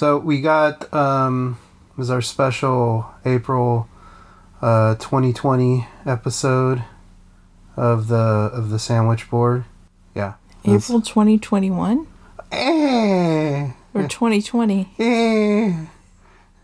[0.00, 1.58] So we got um
[1.94, 3.86] was our special April
[4.62, 6.82] uh 2020 episode
[7.76, 9.66] of the of the sandwich board.
[10.14, 10.36] Yeah.
[10.64, 12.06] April 2021
[12.50, 14.88] Eh, or 2020?
[14.98, 15.84] eh.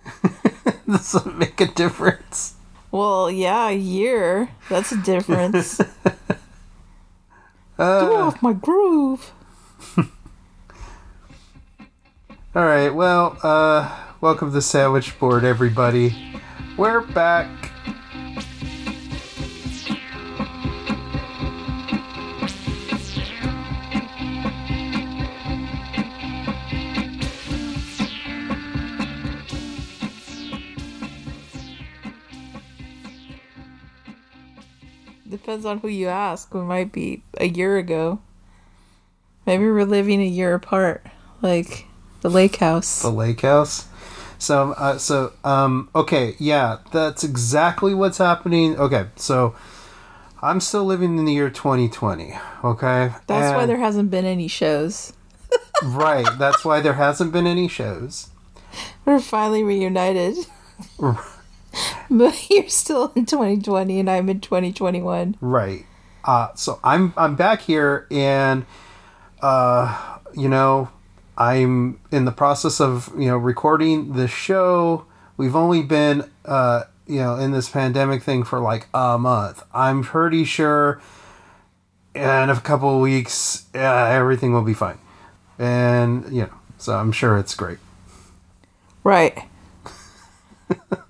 [0.87, 2.55] this doesn't make a difference.
[2.91, 4.49] Well, yeah, a year.
[4.71, 5.77] That's a difference.
[6.05, 6.39] Get
[7.79, 9.31] Uh, off my groove.
[12.57, 12.89] all right.
[12.89, 16.41] Well, uh, welcome to the sandwich board, everybody.
[16.79, 17.51] We're back.
[35.29, 36.55] Depends on who you ask.
[36.55, 38.21] We might be a year ago.
[39.45, 41.05] Maybe we're living a year apart,
[41.43, 41.86] like
[42.27, 43.03] the lake house.
[43.03, 43.87] the lake house.
[44.37, 48.77] So, uh, so, um, okay, yeah, that's exactly what's happening.
[48.77, 49.55] Okay, so
[50.43, 52.35] I'm still living in the year 2020.
[52.65, 55.13] Okay, That's why there hasn't been any shows.
[55.85, 56.27] right.
[56.37, 58.31] That's why there hasn't been any shows.
[59.05, 60.37] We're finally reunited.
[62.11, 65.37] but you're still in 2020 and I'm in 2021.
[65.41, 65.87] Right.
[66.25, 68.67] Uh, so I'm I'm back here, and
[69.41, 70.89] uh, you know,
[71.39, 75.07] I'm in the process of you know recording the show.
[75.37, 79.63] We've only been uh, you know in this pandemic thing for like a month.
[79.75, 81.01] I'm pretty sure
[82.15, 84.99] in a couple of weeks uh, everything will be fine,
[85.59, 87.79] and you know, so I'm sure it's great.
[89.05, 89.39] Right.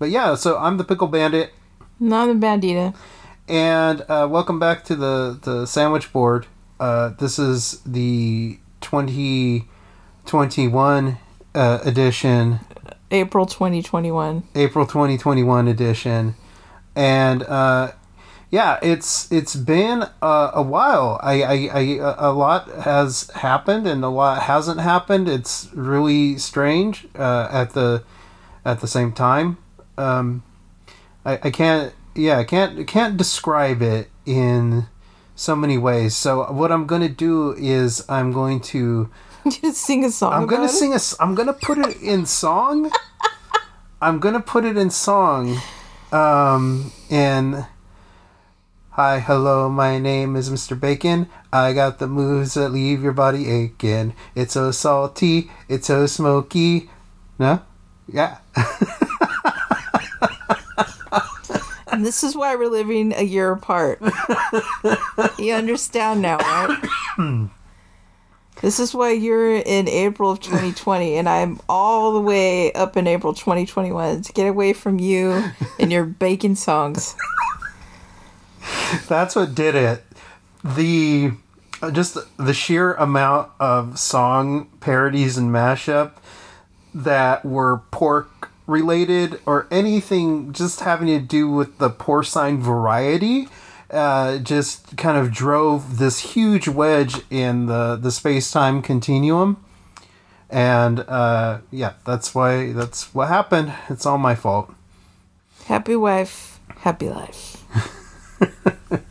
[0.00, 1.52] But yeah, so I'm the pickle bandit.
[2.00, 2.96] Not a bandita.
[3.50, 6.46] And uh, welcome back to the, the sandwich board.
[6.78, 11.18] Uh, this is the 2021
[11.56, 12.60] uh, edition,
[13.10, 14.44] April 2021.
[14.54, 16.36] April 2021 edition.
[16.94, 17.90] And uh,
[18.52, 21.18] yeah, it's it's been uh, a while.
[21.20, 21.80] I, I, I
[22.18, 25.28] a lot has happened and a lot hasn't happened.
[25.28, 28.04] It's really strange uh, at the
[28.64, 29.58] at the same time.
[29.98, 30.44] Um,
[31.24, 34.86] I, I can't yeah I can't can't describe it in
[35.34, 36.14] so many ways.
[36.16, 39.10] So what I'm gonna do is I'm going to
[39.48, 40.32] Just sing a song.
[40.34, 40.78] I'm gonna about it?
[40.78, 42.90] sing a I'm gonna put it in song.
[44.02, 45.58] I'm gonna put it in song.
[46.12, 47.66] Um and
[48.94, 50.78] Hi, hello, my name is Mr.
[50.78, 51.28] Bacon.
[51.52, 54.14] I got the moves that leave your body aching.
[54.34, 56.90] It's so salty, it's so smoky.
[57.38, 57.62] No?
[58.06, 58.38] Yeah.
[62.02, 64.00] This is why we're living a year apart.
[65.38, 67.50] you understand now, right?
[68.62, 73.06] this is why you're in April of 2020 and I'm all the way up in
[73.06, 75.44] April 2021 to get away from you
[75.78, 77.16] and your bacon songs.
[79.08, 80.04] That's what did it.
[80.64, 81.32] The
[81.92, 86.12] just the sheer amount of song parodies and mashup
[86.94, 88.29] that were pork
[88.70, 93.48] related or anything just having to do with the porcine variety
[93.90, 99.62] uh, just kind of drove this huge wedge in the the space-time continuum.
[100.48, 103.72] And uh, yeah that's why that's what happened.
[103.88, 104.72] It's all my fault.
[105.64, 107.56] Happy wife, happy life.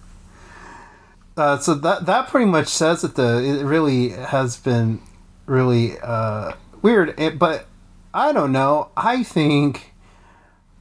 [1.39, 4.99] Uh, so that that pretty much says that The it really has been
[5.45, 7.65] really uh, weird, but
[8.13, 8.89] I don't know.
[8.97, 9.93] I think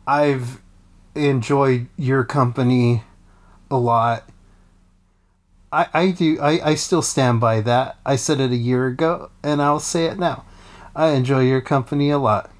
[0.06, 0.60] I've
[1.14, 3.02] enjoyed your company
[3.70, 4.28] a lot.
[5.70, 7.98] I, I do I, I still stand by that.
[8.06, 10.44] I said it a year ago and I'll say it now.
[10.96, 12.50] I enjoy your company a lot.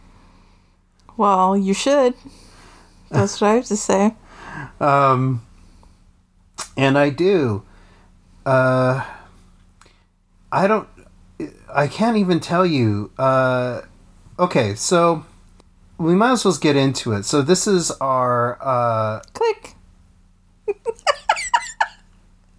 [1.17, 2.15] Well, you should.
[3.11, 4.15] That's what I have to say.
[4.79, 5.45] Um,
[6.77, 7.65] and I do.
[8.45, 9.05] Uh,
[10.53, 10.89] I don't.
[11.73, 13.11] I can't even tell you.
[13.19, 13.83] Uh,
[14.39, 15.25] okay, so
[15.99, 17.25] we might as well get into it.
[17.25, 19.75] So this is our uh, Click.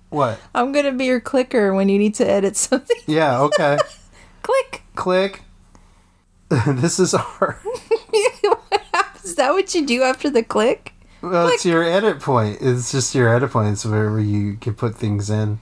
[0.09, 0.39] what?
[0.53, 2.97] I'm gonna be your clicker when you need to edit something.
[3.07, 3.41] Yeah.
[3.41, 3.77] Okay.
[4.43, 4.83] Click.
[4.95, 5.41] Click.
[6.49, 7.59] this is our.
[9.23, 10.93] Is that what you do after the click?
[11.21, 12.59] Well, it's your edit point.
[12.61, 13.73] It's just your edit point.
[13.73, 15.59] It's where you can put things in.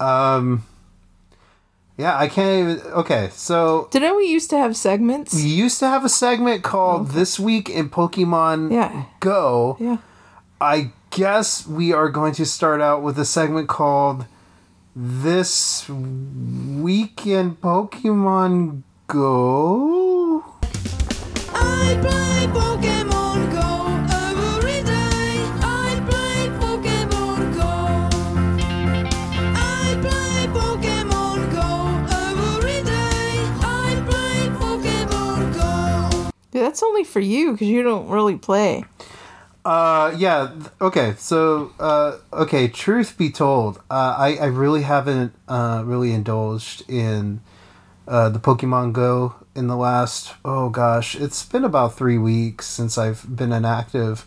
[0.00, 0.64] Um.
[1.98, 2.92] Yeah, I can't even.
[2.92, 5.34] Okay, so Didn't we used to have segments?
[5.34, 9.04] we used to have a segment called "This Week in Pokemon Yeah.
[9.18, 9.96] Go." Yeah.
[10.60, 14.26] I guess we are going to start out with a segment called
[14.94, 20.44] this week in Pokemon Go.
[36.58, 38.84] That's only for you because you don't really play.
[39.64, 40.50] Uh, yeah.
[40.80, 41.14] Okay.
[41.18, 42.68] So, uh, okay.
[42.68, 47.40] Truth be told, uh, I I really haven't uh really indulged in
[48.06, 52.96] uh the Pokemon Go in the last oh gosh, it's been about three weeks since
[52.96, 54.26] I've been an active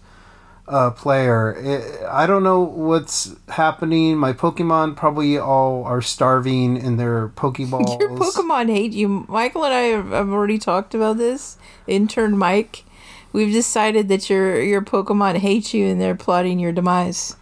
[0.71, 1.53] uh player.
[1.59, 4.17] It, I don't know what's happening.
[4.17, 7.99] My Pokemon probably all are starving in their Pokeballs.
[7.99, 9.25] Your Pokemon hate you.
[9.27, 11.57] Michael and I have, have already talked about this.
[11.87, 12.85] Intern Mike,
[13.33, 17.35] we've decided that your your Pokemon hate you and they're plotting your demise.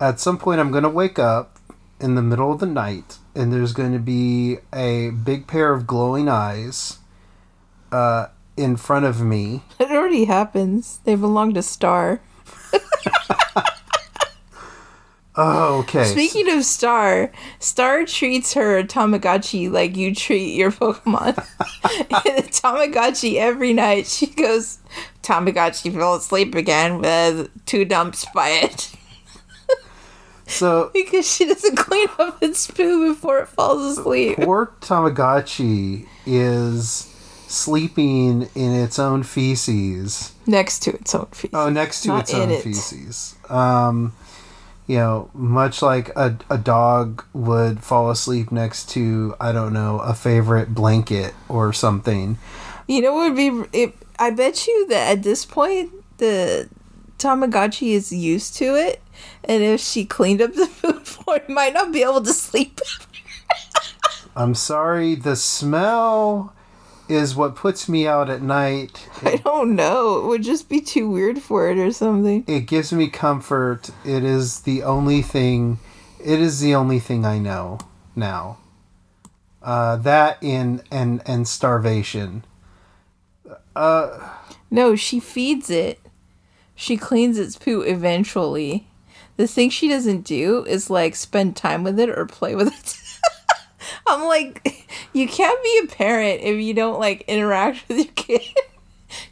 [0.00, 1.58] at some point I'm going to wake up
[2.00, 5.86] in the middle of the night and there's going to be a big pair of
[5.86, 6.98] glowing eyes
[7.90, 8.26] uh,
[8.56, 9.62] in front of me.
[9.80, 11.00] It already happens.
[11.04, 12.20] They belong to Star.
[15.38, 16.04] Oh, okay.
[16.04, 21.36] Speaking of Star, Star treats her Tamagotchi like you treat your Pokemon.
[21.36, 22.08] and
[22.38, 24.78] the Tamagotchi every night she goes,
[25.22, 28.90] Tamagotchi fell asleep again with two dumps by it.
[30.46, 34.38] so because she doesn't clean up its poo before it falls asleep.
[34.38, 37.12] poor Tamagotchi is
[37.46, 40.32] sleeping in its own feces.
[40.46, 41.50] Next to its own feces.
[41.54, 42.62] Oh, next to Not its own it.
[42.62, 43.34] feces.
[43.48, 44.12] Um,
[44.86, 49.98] you know, much like a, a dog would fall asleep next to, I don't know,
[49.98, 52.38] a favorite blanket or something.
[52.86, 53.78] You know what would be?
[53.78, 56.68] It, I bet you that at this point the
[57.18, 59.02] Tamagotchi is used to it,
[59.44, 62.80] and if she cleaned up the food for it, might not be able to sleep.
[64.36, 66.52] I'm sorry, the smell
[67.08, 69.08] is what puts me out at night.
[69.22, 70.18] I don't know.
[70.18, 72.44] It would just be too weird for it or something.
[72.46, 73.90] It gives me comfort.
[74.04, 75.78] It is the only thing
[76.26, 77.78] it is the only thing I know
[78.16, 78.58] now.
[79.62, 82.44] Uh, that in and and starvation.
[83.74, 84.30] Uh,
[84.70, 86.00] No, she feeds it.
[86.74, 88.88] She cleans its poo eventually.
[89.36, 92.96] The thing she doesn't do is like spend time with it or play with it.
[94.06, 94.85] I'm like,
[95.16, 98.42] you can't be a parent if you don't like interact with your kid.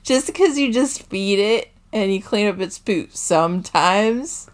[0.03, 4.51] just because you just feed it and you clean up its poop sometimes,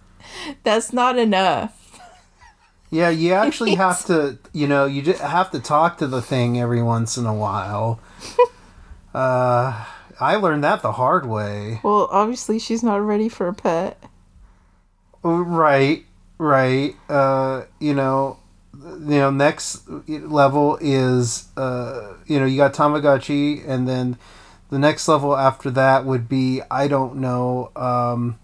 [0.64, 2.00] that's not enough.
[2.90, 6.60] Yeah, you actually have to, you know, you just have to talk to the thing
[6.60, 8.00] every once in a while.
[9.14, 9.84] uh,
[10.18, 11.80] I learned that the hard way.
[11.84, 14.02] Well, obviously, she's not ready for a pet.
[15.22, 16.04] Right,
[16.38, 16.96] right.
[17.08, 18.38] Uh, you know,
[18.84, 24.18] you know, next level is uh, you know, you got Tamagotchi, and then
[24.70, 28.38] the next level after that would be I don't know, um,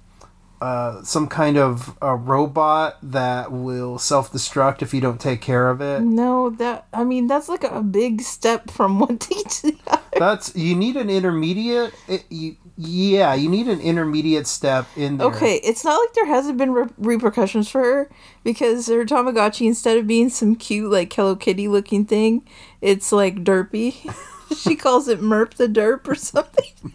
[0.61, 5.69] uh, some kind of a robot that will self destruct if you don't take care
[5.69, 6.01] of it.
[6.01, 10.03] No, that I mean that's like a big step from one thing to the other.
[10.19, 11.95] That's you need an intermediate.
[12.09, 15.29] It, you, yeah, you need an intermediate step in there.
[15.29, 18.11] Okay, it's not like there hasn't been re- repercussions for her
[18.45, 22.47] because her Tamagotchi, instead of being some cute like Hello Kitty looking thing,
[22.81, 24.15] it's like derpy.
[24.57, 26.95] she calls it Merp the Derp or something.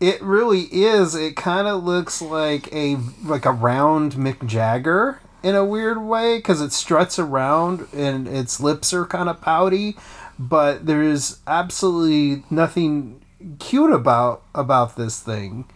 [0.00, 1.14] It really is.
[1.14, 6.38] It kind of looks like a like a round Mick Jagger in a weird way
[6.38, 9.96] because it struts around and its lips are kind of pouty,
[10.38, 13.20] but there's absolutely nothing
[13.58, 15.66] cute about about this thing.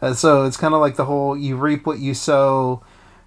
[0.00, 2.82] Uh, so it's kind of like the whole you reap what you sow,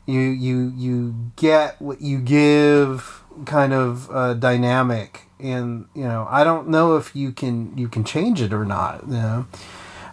[0.06, 5.24] you you you get what you give kind of uh, dynamic.
[5.40, 9.08] And you know, I don't know if you can you can change it or not.
[9.08, 9.46] You know.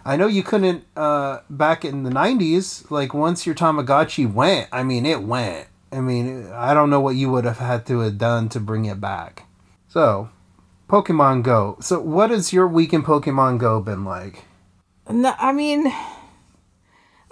[0.05, 2.89] I know you couldn't uh, back in the '90s.
[2.91, 5.67] Like once your Tamagotchi went, I mean, it went.
[5.91, 8.85] I mean, I don't know what you would have had to have done to bring
[8.85, 9.45] it back.
[9.87, 10.29] So,
[10.87, 11.77] Pokemon Go.
[11.81, 14.45] So, what has your week in Pokemon Go been like?
[15.09, 15.91] No, I mean,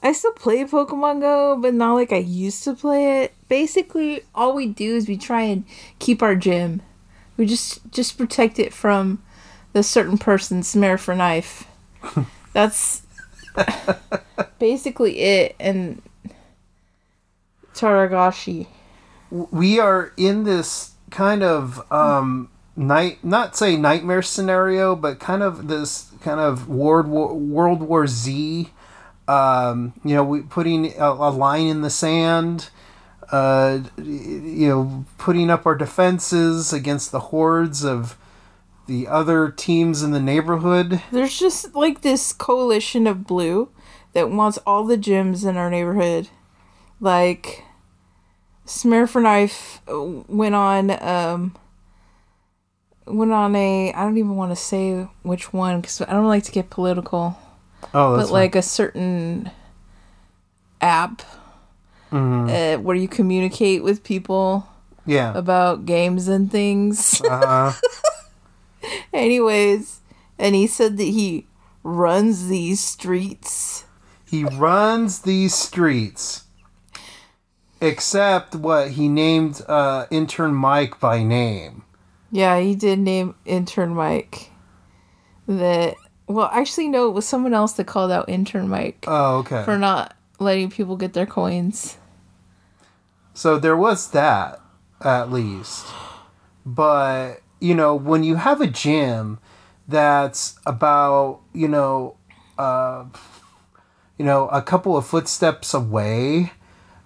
[0.01, 3.35] I still play Pokemon Go, but not like I used to play it.
[3.47, 5.63] Basically, all we do is we try and
[5.99, 6.81] keep our gym.
[7.35, 9.23] We just just protect it from
[9.73, 11.67] the certain person's Smurf for knife.
[12.57, 13.03] That's
[14.57, 15.55] basically it.
[15.59, 16.01] And
[17.75, 18.65] Taragashi.
[19.29, 25.67] we are in this kind of um night not say nightmare scenario but kind of
[25.67, 28.69] this kind of world war, world war z
[29.27, 32.69] um you know we putting a, a line in the sand
[33.31, 38.17] uh, you know, putting up our defenses against the hordes of
[38.87, 41.01] the other teams in the neighborhood.
[41.11, 43.69] There's just like this coalition of blue
[44.13, 46.29] that wants all the gyms in our neighborhood.
[46.99, 47.63] Like
[48.65, 51.55] Smurf Knife went on um
[53.05, 56.43] went on a I don't even want to say which one cuz I don't like
[56.43, 57.37] to get political,
[57.93, 59.51] Oh, that's but like a certain
[60.81, 61.21] app
[62.11, 64.67] uh, where you communicate with people
[65.05, 65.37] yeah.
[65.37, 67.21] about games and things.
[67.21, 67.73] Uh,
[69.17, 70.01] Anyways,
[70.37, 71.47] and he said that he
[71.83, 73.85] runs these streets.
[74.25, 76.43] he runs these streets.
[77.79, 81.83] Except what he named uh, intern Mike by name.
[82.31, 84.49] Yeah, he did name intern Mike.
[85.47, 85.95] That
[86.27, 89.63] well, actually, no, it was someone else that called out intern Mike Oh, okay.
[89.63, 91.97] for not letting people get their coins.
[93.33, 94.59] So there was that,
[94.99, 95.85] at least.
[96.65, 99.39] But, you know, when you have a gym
[99.87, 102.17] that's about, you know,
[102.57, 103.05] uh,
[104.17, 106.53] you know, a couple of footsteps away,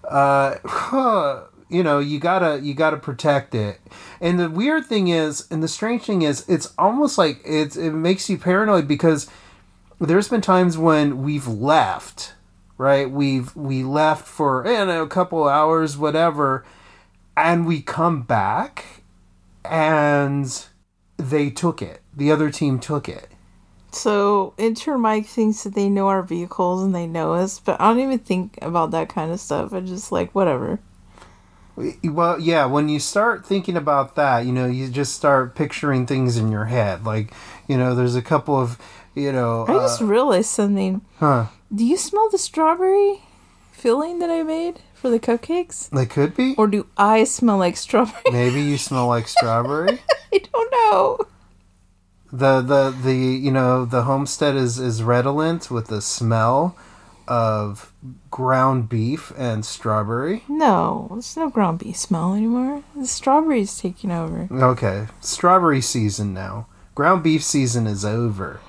[0.07, 3.79] uh, huh, you know, you gotta you gotta protect it.
[4.19, 7.91] And the weird thing is, and the strange thing is, it's almost like it's it
[7.91, 9.29] makes you paranoid because
[9.99, 12.33] there's been times when we've left
[12.77, 16.65] right we've we left for you know, a couple hours whatever
[17.37, 19.00] and we come back
[19.65, 20.65] and
[21.17, 23.27] they took it the other team took it
[23.91, 27.89] So intern Mike thinks that they know our vehicles and they know us, but I
[27.89, 29.73] don't even think about that kind of stuff.
[29.73, 30.79] I just like whatever.
[32.03, 36.37] well yeah when you start thinking about that you know you just start picturing things
[36.37, 37.33] in your head like
[37.67, 38.77] you know there's a couple of
[39.15, 41.01] you know I uh, just realized something.
[41.17, 43.23] huh Do you smell the strawberry
[43.71, 45.89] filling that I made for the cupcakes?
[45.89, 48.21] they could be Or do I smell like strawberry?
[48.31, 49.99] maybe you smell like strawberry
[50.33, 51.19] I don't know.
[52.31, 56.77] the the the you know the homestead is is redolent with the smell
[57.27, 57.91] of
[58.29, 62.83] ground beef and strawberry No, there's no ground beef smell anymore.
[62.95, 64.47] The strawberry's taking over.
[64.51, 68.59] okay strawberry season now ground beef season is over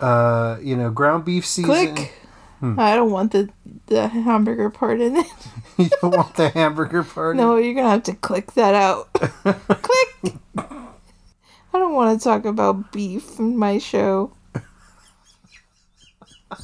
[0.00, 2.12] uh you know ground beef season Click.
[2.60, 3.48] I don't want the
[3.86, 5.26] the hamburger part in it.
[5.76, 7.36] you don't want the hamburger part?
[7.36, 9.12] No, you're gonna have to click that out.
[9.12, 10.34] click.
[10.56, 14.32] I don't want to talk about beef in my show.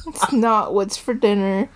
[0.07, 1.69] It's not what's for dinner.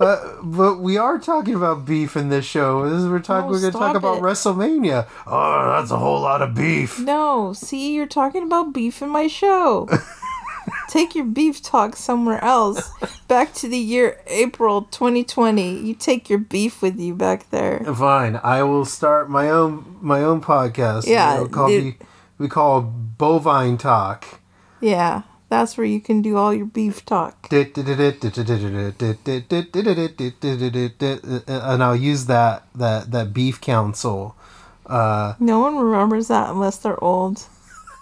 [0.00, 3.50] uh, but we are talking about beef in this show this is we're talking Oh,
[3.52, 7.92] we're gonna talk stop about wrestlemania oh that's a whole lot of beef No, see,
[7.94, 9.88] you're talking about beef in my show.
[10.88, 12.90] Take your beef talk somewhere else.
[13.28, 15.80] Back to the year April 2020.
[15.80, 17.84] You take your beef with you back there.
[17.94, 21.06] Fine, I will start my own my own podcast.
[21.06, 21.98] Yeah, call dude.
[21.98, 22.06] be,
[22.38, 24.40] we call it bovine talk.
[24.80, 27.48] Yeah, that's where you can do all your beef talk.
[27.50, 27.66] And
[31.82, 34.36] I'll use that that that beef council.
[34.86, 37.46] Uh, No one remembers that unless they're old.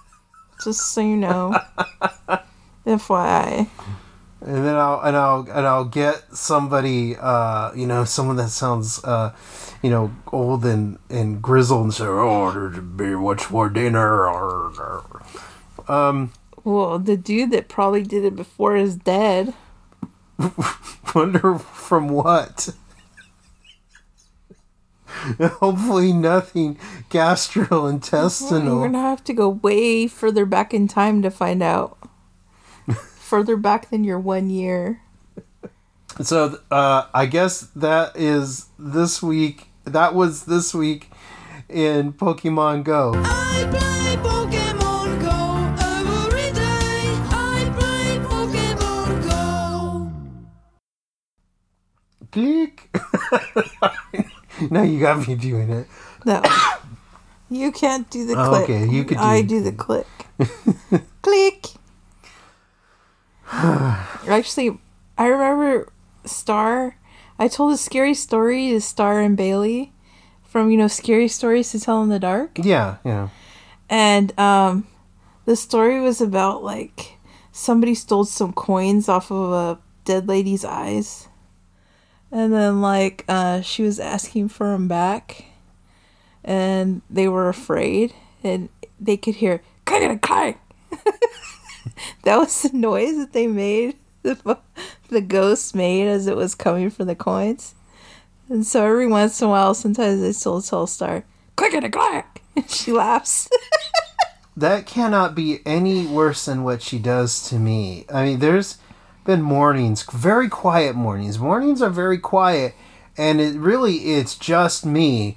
[0.64, 1.58] Just so you know.
[2.86, 3.68] FYI.
[4.40, 9.02] and then I'll and I'll and I'll get somebody, uh, you know, someone that sounds,
[9.04, 9.34] uh,
[9.82, 14.28] you know, old and and grizzled, and say, "Oh, there's be what's for dinner?"
[15.88, 16.32] Um,
[16.64, 19.54] Well, the dude that probably did it before is dead.
[21.14, 22.70] Wonder from what?
[25.40, 26.78] Hopefully nothing
[28.80, 31.96] You're gonna have to go way further back in time to find out.
[33.26, 35.02] Further back than your one year.
[36.22, 39.66] So uh, I guess that is this week.
[39.84, 41.10] That was this week
[41.68, 43.12] in Pokemon Go.
[43.16, 45.74] I play Pokemon Go
[46.24, 47.18] every day.
[47.30, 50.12] I play Pokemon Go.
[52.32, 52.88] Click.
[54.70, 55.86] now you got me doing it.
[56.24, 56.42] No.
[57.50, 58.62] You can't do the Oh, click.
[58.64, 60.06] okay, you could I do- do the click.
[61.22, 61.66] click.
[63.52, 64.78] Actually,
[65.16, 65.92] I remember
[66.24, 66.96] Star.
[67.38, 69.92] I told a scary story to Star and Bailey
[70.42, 72.58] from, you know, Scary Stories to Tell in the Dark.
[72.62, 73.28] Yeah, yeah.
[73.88, 74.86] And um,
[75.44, 77.18] the story was about like
[77.52, 81.28] somebody stole some coins off of a dead lady's eyes.
[82.32, 85.44] And then like uh, she was asking for them back.
[86.42, 88.12] And they were afraid.
[88.42, 90.58] And they could hear click click.
[92.22, 93.96] that was the noise that they made.
[94.22, 94.58] The,
[95.08, 97.74] the ghost made as it was coming for the coins.
[98.48, 101.24] And so every once in a while, sometimes I still tell Star,
[101.56, 102.42] click and a clack.
[102.56, 103.50] And she laughs.
[104.56, 108.06] That cannot be any worse than what she does to me.
[108.10, 108.78] I mean, there's
[109.26, 111.38] been mornings, very quiet mornings.
[111.38, 112.74] Mornings are very quiet,
[113.18, 115.36] and it really it's just me.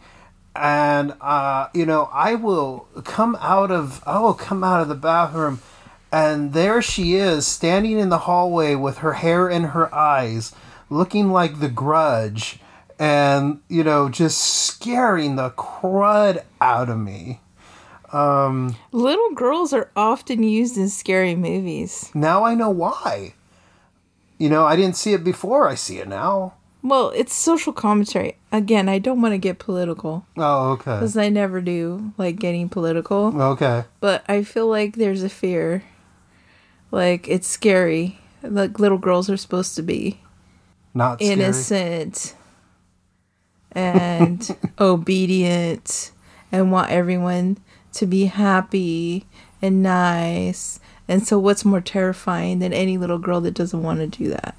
[0.56, 4.96] And uh, you know, I will come out of I will come out of the
[4.96, 5.60] bathroom,
[6.12, 10.54] and there she is standing in the hallway with her hair in her eyes,
[10.90, 12.60] looking like the Grudge,
[12.98, 17.40] and you know, just scaring the crud out of me.
[18.12, 22.10] Um, Little girls are often used in scary movies.
[22.16, 23.34] Now I know why.
[24.40, 25.68] You know, I didn't see it before.
[25.68, 26.54] I see it now.
[26.82, 28.38] Well, it's social commentary.
[28.54, 30.94] Again, I don't want to get political Oh, okay.
[30.96, 33.40] because I never do like getting political.
[33.40, 33.84] Okay.
[34.00, 35.84] But I feel like there's a fear.
[36.92, 38.20] Like it's scary.
[38.42, 40.20] Like little girls are supposed to be
[40.94, 41.34] Not scary.
[41.34, 42.36] innocent
[43.72, 46.12] and obedient
[46.52, 47.58] and want everyone
[47.94, 49.26] to be happy
[49.62, 50.80] and nice.
[51.08, 54.56] And so, what's more terrifying than any little girl that doesn't want to do that?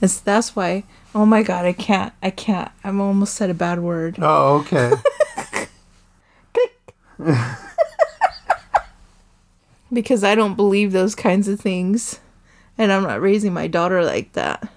[0.00, 2.70] And so that's why, oh my god, I can't, I can't.
[2.82, 4.16] I'm almost said a bad word.
[4.20, 4.92] Oh, okay.
[9.94, 12.20] Because I don't believe those kinds of things.
[12.76, 14.68] And I'm not raising my daughter like that.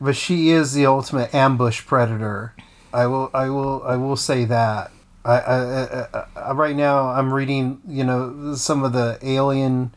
[0.00, 2.54] but she is the ultimate ambush predator.
[2.92, 3.30] I will.
[3.34, 3.82] I will.
[3.84, 4.90] I will say that.
[5.24, 7.80] I, I, I, I right now I'm reading.
[7.88, 9.92] You know some of the Alien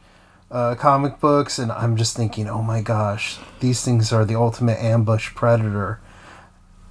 [0.50, 4.79] uh, comic books, and I'm just thinking, oh my gosh, these things are the ultimate
[4.79, 6.00] ambush predator.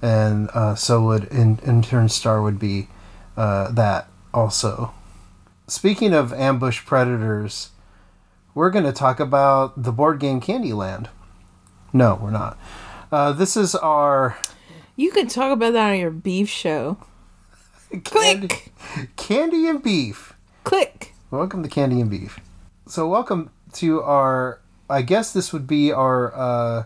[0.01, 2.87] And uh, so would in, in turn Star would be
[3.35, 4.93] uh, that also.
[5.67, 7.71] Speaking of ambush predators,
[8.53, 11.07] we're going to talk about the board game Candyland.
[11.91, 12.57] No, we're not.
[13.11, 14.37] Uh, this is our
[14.95, 16.97] You can talk about that on your beef show.
[18.05, 18.73] candy, Click!
[19.17, 20.33] candy and beef.
[20.63, 21.13] Click!
[21.31, 22.39] Welcome to Candy and Beef.
[22.87, 24.61] So, welcome to our.
[24.89, 26.33] I guess this would be our.
[26.33, 26.83] Uh,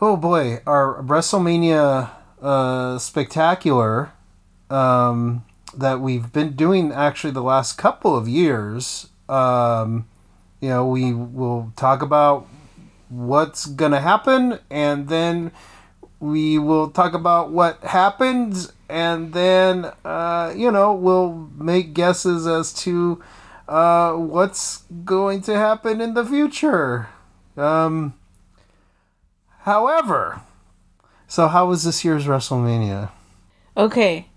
[0.00, 4.10] oh boy, our WrestleMania uh, spectacular
[4.70, 5.44] um,
[5.76, 9.08] that we've been doing actually the last couple of years.
[9.28, 10.06] Um,
[10.60, 12.46] you know, we will talk about
[13.08, 15.52] what's gonna happen, and then
[16.20, 22.72] we will talk about what happens, and then uh, you know we'll make guesses as
[22.72, 23.22] to
[23.68, 27.08] uh, what's going to happen in the future.
[27.56, 28.14] Um,
[29.60, 30.42] however,
[31.26, 33.10] so how was this year's WrestleMania?
[33.76, 34.28] Okay.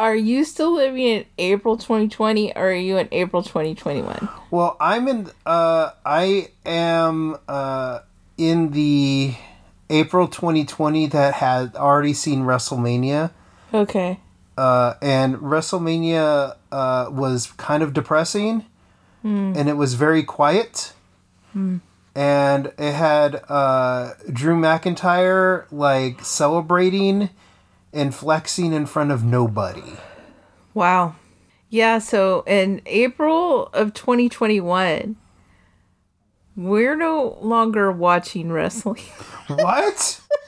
[0.00, 4.30] Are you still living in April 2020 or are you in April 2021?
[4.50, 5.30] Well, I'm in.
[5.44, 7.98] Uh, I am uh,
[8.38, 9.34] in the
[9.90, 13.30] April 2020 that had already seen WrestleMania.
[13.74, 14.18] Okay.
[14.56, 18.64] uh, and WrestleMania uh, was kind of depressing,
[19.56, 20.92] and it was very quiet,
[22.14, 27.30] and it had uh, Drew McIntyre like celebrating
[27.92, 29.96] and flexing in front of nobody.
[30.74, 31.16] Wow.
[31.68, 35.16] Yeah, so in April of 2021,
[36.56, 39.02] we're no longer watching wrestling.
[39.46, 40.20] What?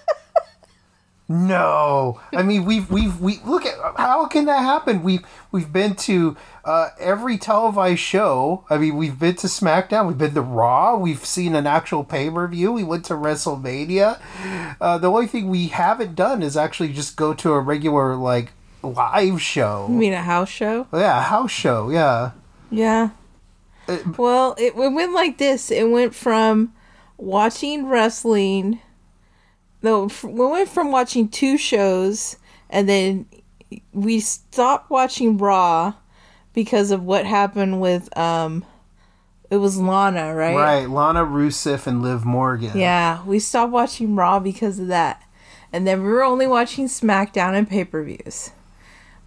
[1.28, 5.02] no, I mean we've we've we look at how can that happen?
[5.02, 8.64] We've we've been to uh, every televised show.
[8.68, 12.28] I mean we've been to SmackDown, we've been to Raw, we've seen an actual pay
[12.28, 12.72] per view.
[12.72, 14.20] We went to WrestleMania.
[14.80, 18.52] Uh, the only thing we haven't done is actually just go to a regular like
[18.82, 19.86] live show.
[19.88, 20.86] You mean a house show?
[20.92, 21.88] Yeah, a house show.
[21.88, 22.32] Yeah.
[22.70, 23.10] Yeah.
[24.16, 25.70] well, it, it went like this.
[25.70, 26.72] It went from
[27.16, 28.80] watching wrestling.
[29.82, 32.36] No, we went from watching two shows,
[32.70, 33.26] and then
[33.92, 35.94] we stopped watching Raw
[36.52, 38.64] because of what happened with um.
[39.50, 40.56] It was Lana, right?
[40.56, 42.74] Right, Lana Rusev and Liv Morgan.
[42.74, 45.22] Yeah, we stopped watching Raw because of that.
[45.72, 48.50] And then we were only watching SmackDown and pay per views.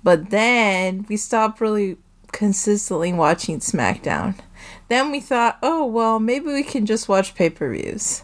[0.04, 1.98] But then we stopped really
[2.32, 4.38] consistently watching SmackDown.
[4.88, 8.24] Then we thought, oh, well, maybe we can just watch pay per views.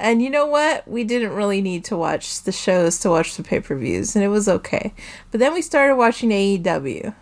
[0.00, 0.88] And you know what?
[0.88, 4.24] We didn't really need to watch the shows to watch the pay per views, and
[4.24, 4.94] it was okay.
[5.30, 7.14] But then we started watching AEW.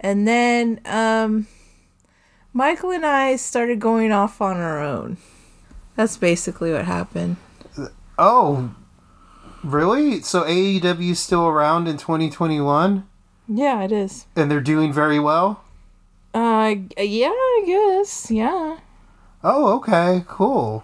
[0.00, 1.46] And then um,
[2.52, 5.16] Michael and I started going off on our own.
[5.94, 7.36] That's basically what happened.
[8.18, 8.74] Oh,
[9.62, 10.22] really?
[10.22, 13.06] So AEW is still around in 2021,
[13.48, 14.26] Yeah, it is.
[14.34, 15.62] and they're doing very well.
[16.34, 18.30] Uh, yeah, I guess.
[18.30, 18.78] Yeah.
[19.44, 20.82] Oh, okay, cool.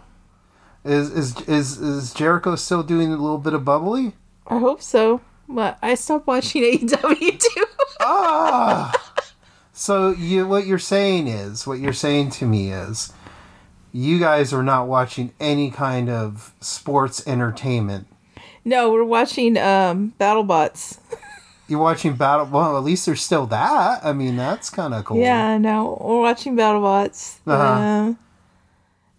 [0.84, 4.12] Is is is is Jericho still doing a little bit of bubbly?
[4.46, 5.20] I hope so.
[5.48, 7.64] But I stopped watching AEW too.
[8.00, 8.92] Ah.
[9.72, 13.12] so you what you're saying is what you're saying to me is
[13.92, 18.06] you guys are not watching any kind of sports entertainment.
[18.64, 20.98] no, we're watching um BattleBots.
[21.70, 22.46] You're watching battle.
[22.46, 24.02] Well, at least there's still that.
[24.02, 25.18] I mean, that's kind of cool.
[25.18, 27.40] Yeah, no, we're watching BattleBots.
[27.46, 27.62] Uh-huh.
[27.62, 28.18] Um,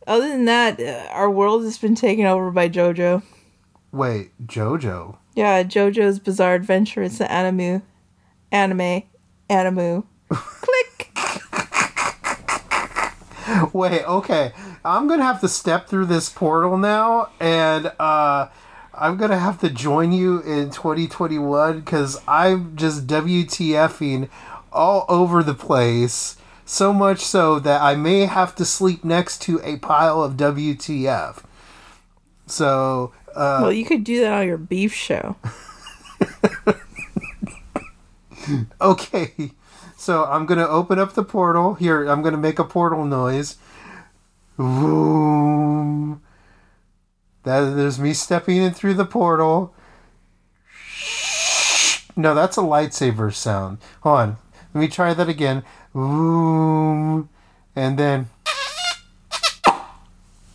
[0.10, 3.24] other than that, uh, our world has been taken over by JoJo.
[3.92, 5.18] Wait, JoJo.
[5.36, 7.04] Yeah, JoJo's Bizarre Adventure.
[7.04, 7.84] It's an anime,
[8.52, 9.04] anime,
[9.50, 10.04] Anime.
[10.30, 11.12] Click.
[13.74, 14.52] Wait, okay.
[14.86, 18.48] I'm gonna have to step through this portal now, and uh,
[18.94, 24.30] I'm gonna have to join you in 2021 because I'm just WTFing
[24.72, 26.38] all over the place.
[26.70, 31.44] So much so that I may have to sleep next to a pile of WTF.
[32.46, 35.36] So, uh, Well, you could do that on your beef show.
[38.80, 39.34] okay.
[39.98, 41.74] So I'm gonna open up the portal.
[41.74, 43.56] Here, I'm gonna make a portal noise.
[44.56, 46.22] Boom.
[47.46, 49.74] That there's me stepping in through the portal.
[52.16, 53.80] No, that's a lightsaber sound.
[54.02, 54.38] Hold on.
[54.74, 55.64] Let me try that again.
[55.94, 57.30] Boom.
[57.76, 58.30] And then.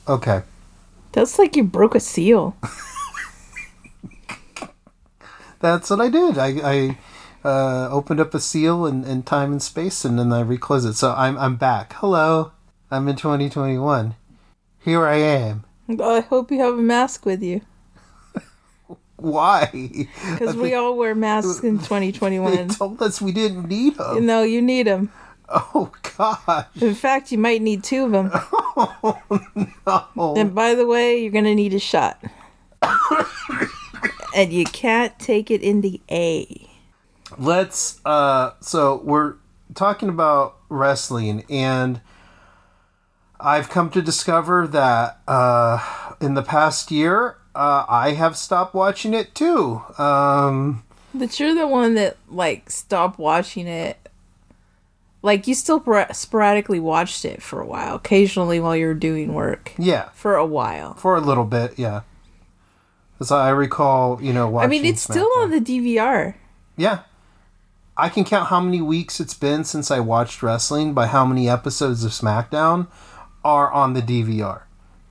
[0.06, 0.42] Okay.
[1.12, 2.56] That's like you broke a seal.
[5.60, 6.36] That's what I did.
[6.36, 6.98] I, I
[7.44, 10.94] uh, opened up a seal in, in time and space, and then I reclosed it.
[10.94, 11.94] So I'm I'm back.
[11.94, 12.52] Hello,
[12.90, 14.14] I'm in 2021.
[14.80, 15.64] Here I am.
[15.88, 17.60] I hope you have a mask with you.
[19.16, 19.70] Why?
[20.32, 22.50] Because we all wear masks in 2021.
[22.50, 22.68] They 2021.
[22.68, 24.26] told us we didn't need them.
[24.26, 25.10] No, you need them.
[25.74, 26.66] Oh gosh.
[26.80, 28.30] In fact, you might need two of them.
[28.76, 29.22] Oh,
[30.16, 30.34] no!
[30.36, 32.20] And by the way, you're going to need a shot.
[34.34, 36.68] and you can't take it in the A.
[37.38, 38.00] let's.
[38.04, 39.34] Uh, so we're
[39.74, 42.00] talking about wrestling, and
[43.38, 49.14] I've come to discover that uh, in the past year, uh, I have stopped watching
[49.14, 49.82] it too.
[49.98, 50.82] Um,
[51.14, 54.03] But you're the one that, like, stopped watching it.
[55.24, 59.32] Like, you still spor- sporadically watched it for a while, occasionally while you were doing
[59.32, 59.72] work.
[59.78, 60.92] yeah, For a while.
[60.94, 62.02] for a little bit, yeah.
[63.18, 66.34] As I recall, you know, I mean, it's still on the DVR.
[66.76, 67.04] Yeah.
[67.96, 71.48] I can count how many weeks it's been since I watched wrestling by how many
[71.48, 72.88] episodes of SmackDown
[73.42, 74.62] are on the DVR.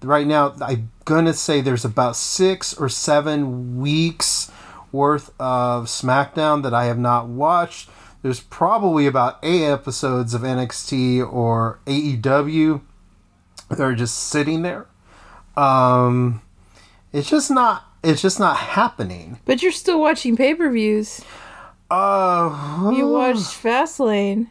[0.03, 4.51] Right now, I'm to say there's about six or seven weeks
[4.91, 7.89] worth of SmackDown that I have not watched.
[8.23, 12.81] There's probably about eight episodes of NXT or AEW
[13.69, 14.87] that are just sitting there.
[15.57, 16.41] Um,
[17.11, 17.83] it's just not.
[18.03, 19.39] It's just not happening.
[19.45, 21.21] But you're still watching pay per views.
[21.91, 24.47] Uh, You watched Fastlane.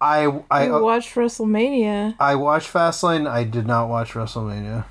[0.00, 2.14] I I You watched WrestleMania.
[2.20, 3.28] I watched Fastlane.
[3.28, 4.84] I did not watch WrestleMania.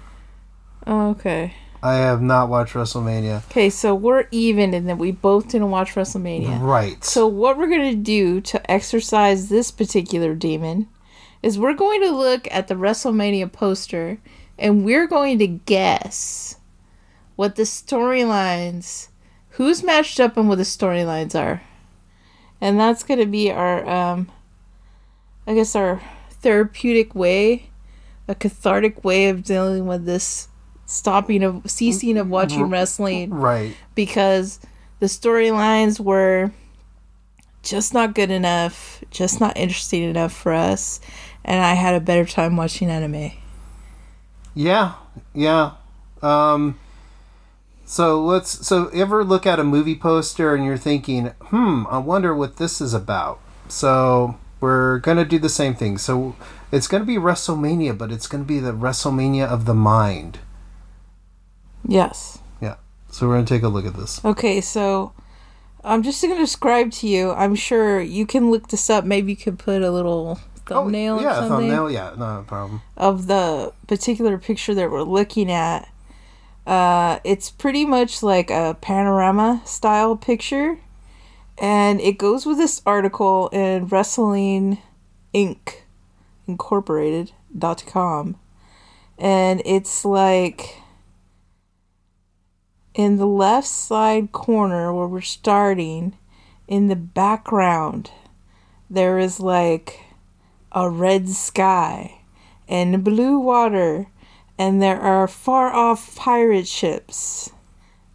[0.86, 1.54] Oh, okay.
[1.82, 3.46] I have not watched WrestleMania.
[3.52, 6.60] Okay, so we're even in that we both didn't watch WrestleMania.
[6.60, 7.04] Right.
[7.04, 10.88] So what we're gonna do to exercise this particular demon
[11.44, 14.18] is we're going to look at the WrestleMania poster
[14.58, 16.56] and we're going to guess
[17.36, 19.10] what the storylines
[19.52, 21.62] who's matched up and what the storylines are.
[22.60, 24.32] And that's gonna be our um
[25.46, 27.70] I guess our therapeutic way,
[28.28, 30.50] a cathartic way of dealing with this
[30.88, 33.76] stopping of ceasing of watching wrestling right.
[33.93, 34.60] because
[35.00, 36.52] the storylines were
[37.62, 41.00] just not good enough, just not interesting enough for us,
[41.45, 43.32] and I had a better time watching anime.
[44.56, 44.93] Yeah.
[45.36, 45.73] Yeah.
[46.21, 46.80] Um.
[47.86, 48.65] So let's.
[48.65, 52.82] So ever look at a movie poster and you're thinking, hmm, I wonder what this
[52.82, 53.39] is about.
[53.67, 55.97] So we're gonna do the same thing.
[55.97, 56.36] So
[56.71, 60.39] it's gonna be WrestleMania, but it's gonna be the WrestleMania of the mind.
[61.88, 62.39] Yes.
[62.62, 62.76] Yeah.
[63.10, 64.23] So we're gonna take a look at this.
[64.23, 65.13] Okay, so
[65.88, 67.32] I'm just going to describe to you.
[67.32, 69.06] I'm sure you can look this up.
[69.06, 71.89] Maybe you could put a little thumbnail oh, or yeah, something thumbnail.
[71.89, 72.82] Yeah, no problem.
[72.97, 75.89] of the particular picture that we're looking at.
[76.65, 80.80] Uh, it's pretty much like a panorama style picture,
[81.58, 84.80] and it goes with this article in Wrestling
[85.34, 85.84] Inc.
[86.45, 88.38] Incorporated.com,
[89.17, 90.82] and it's like
[92.98, 96.18] in the left side corner where we're starting,
[96.68, 98.10] in the background,
[98.90, 100.02] there is like
[100.72, 102.20] a red sky
[102.68, 104.08] and blue water
[104.58, 107.52] and there are far off pirate ships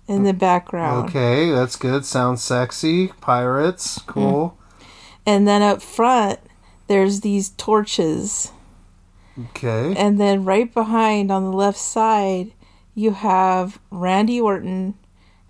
[0.09, 1.09] in the background.
[1.09, 2.05] Okay, that's good.
[2.05, 3.09] Sounds sexy.
[3.21, 4.59] Pirates, cool.
[4.59, 4.87] Mm.
[5.25, 6.40] And then up front,
[6.88, 8.51] there's these torches.
[9.51, 9.95] Okay.
[9.97, 12.53] And then right behind on the left side,
[12.94, 14.94] you have Randy Orton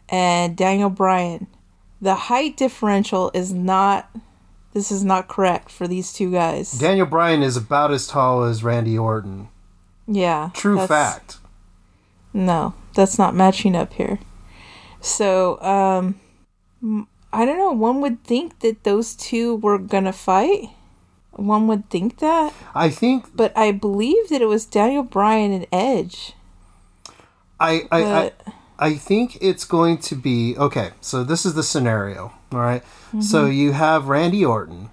[0.09, 1.47] and Daniel Bryan.
[2.01, 4.11] The height differential is not.
[4.73, 6.73] This is not correct for these two guys.
[6.73, 9.49] Daniel Bryan is about as tall as Randy Orton.
[10.07, 10.51] yeah.
[10.55, 11.39] True fact.
[12.33, 14.19] No, that's not matching up here.
[15.03, 16.19] So, um,
[17.33, 17.73] I don't know.
[17.73, 20.71] One would think that those two were gonna fight.
[21.33, 25.67] One would think that, I think but I believe that it was Daniel Bryan and
[25.73, 26.35] Edge.
[27.63, 30.91] I I, I But I think it's going to be okay.
[31.01, 32.33] So this is the scenario.
[32.53, 32.83] All right?
[33.23, 34.91] So you have Randy Orton,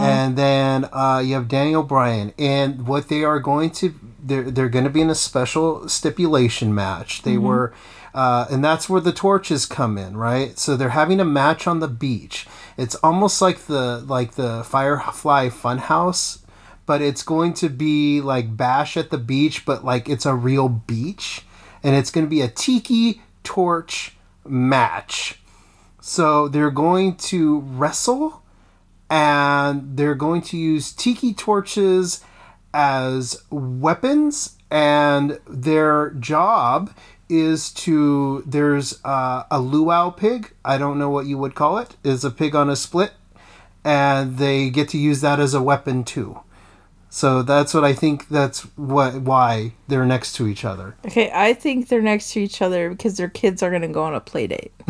[0.00, 4.68] and then uh, you have Daniel Bryan, and what they are going to they're they're
[4.68, 7.22] going to be in a special stipulation match.
[7.22, 7.72] They were.
[8.14, 10.58] Uh, and that's where the torches come in, right?
[10.58, 12.46] So they're having a match on the beach.
[12.76, 16.40] It's almost like the like the Firefly Funhouse,
[16.86, 20.68] but it's going to be like Bash at the beach, but like it's a real
[20.68, 21.42] beach,
[21.88, 24.14] and it's going to be a tiki torch
[24.46, 25.40] match.
[26.02, 28.42] So they're going to wrestle,
[29.08, 32.22] and they're going to use tiki torches
[32.74, 36.90] as weapons, and their job
[37.30, 40.52] is to there's a luau pig.
[40.66, 41.96] I don't know what you would call it.
[42.04, 43.14] Is a pig on a split,
[43.82, 46.40] and they get to use that as a weapon too.
[47.10, 48.28] So that's what I think.
[48.28, 50.94] That's what why they're next to each other.
[51.06, 54.14] okay, I think they're next to each other because their kids are gonna go on
[54.14, 54.72] a play date.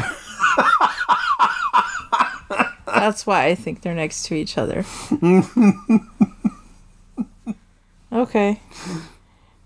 [2.86, 4.84] That's why I think they're next to each other.
[8.12, 8.60] okay.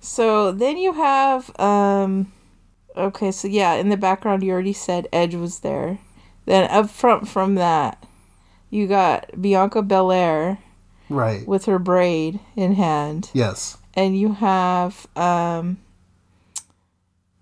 [0.01, 2.33] So then you have um
[2.97, 5.99] okay, so yeah, in the background you already said Edge was there.
[6.45, 8.05] Then up front from that,
[8.69, 10.59] you got Bianca Belair
[11.13, 11.47] Right.
[11.47, 13.31] with her braid in hand.
[13.33, 13.79] Yes.
[13.95, 15.79] And you have um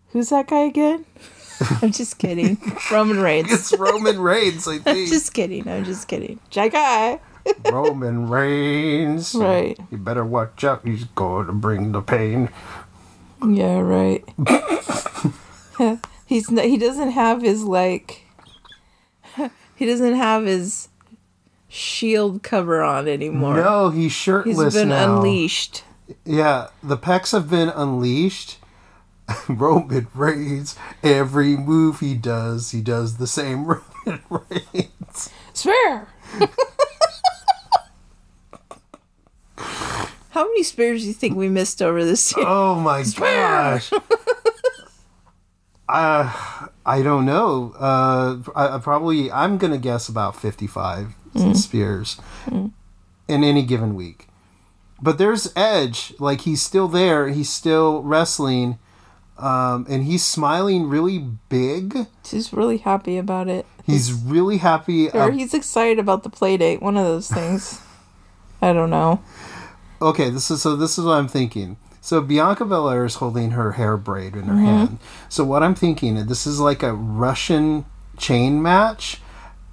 [0.09, 1.05] who's that guy again?
[1.83, 2.59] I'm just kidding.
[2.91, 3.53] Roman Reigns.
[3.53, 5.69] It's Roman Reigns, I I'm just kidding.
[5.69, 6.41] I'm just kidding.
[6.51, 7.21] Jai guy.
[7.71, 9.35] Roman Reigns.
[9.35, 9.79] Right.
[9.91, 10.87] You better watch out.
[10.87, 12.51] He's going to bring the pain.
[13.47, 14.25] Yeah, right.
[16.27, 18.23] He's he doesn't have his like
[19.77, 20.90] he doesn't have his
[21.71, 23.57] shield cover on anymore.
[23.57, 25.17] No, he's He's shirtless been now.
[25.19, 25.85] unleashed.
[26.25, 28.59] Yeah, the pecs have been unleashed.
[29.49, 33.65] Roman Reigns, every move he does, he does the same
[34.07, 35.31] Roman Reigns.
[35.53, 36.09] Spear.
[40.31, 42.45] How many spears do you think we missed over this year?
[42.49, 43.93] Oh my gosh.
[45.89, 46.33] uh,
[46.87, 47.75] I don't know.
[47.79, 51.57] Uh, I, I probably, I'm going to guess about 55 Mm.
[51.57, 52.73] spears mm.
[53.29, 54.27] in any given week.
[55.03, 56.13] But there's Edge.
[56.19, 57.29] Like, he's still there.
[57.29, 58.79] He's still wrestling.
[59.39, 62.07] Um, and he's smiling really big.
[62.29, 63.65] He's really happy about it.
[63.87, 65.09] He's really happy.
[65.11, 66.83] Or ab- he's excited about the play date.
[66.83, 67.81] One of those things.
[68.63, 69.23] I don't know.
[70.03, 70.77] okay, this is so.
[70.77, 71.79] This is what I'm thinking.
[72.03, 74.65] So Bianca Belair is holding her hair braid in her mm-hmm.
[74.65, 74.99] hand.
[75.31, 77.87] So what I'm thinking, this is like a Russian
[78.19, 79.21] chain match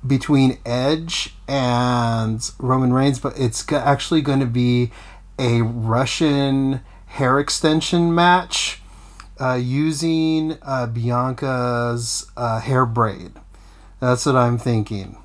[0.08, 4.91] between Edge and Roman Reigns, but it's actually going to be
[5.38, 8.82] a Russian hair extension match
[9.39, 13.34] uh, using uh, Bianca's uh, hair braid.
[14.00, 15.17] That's what I'm thinking.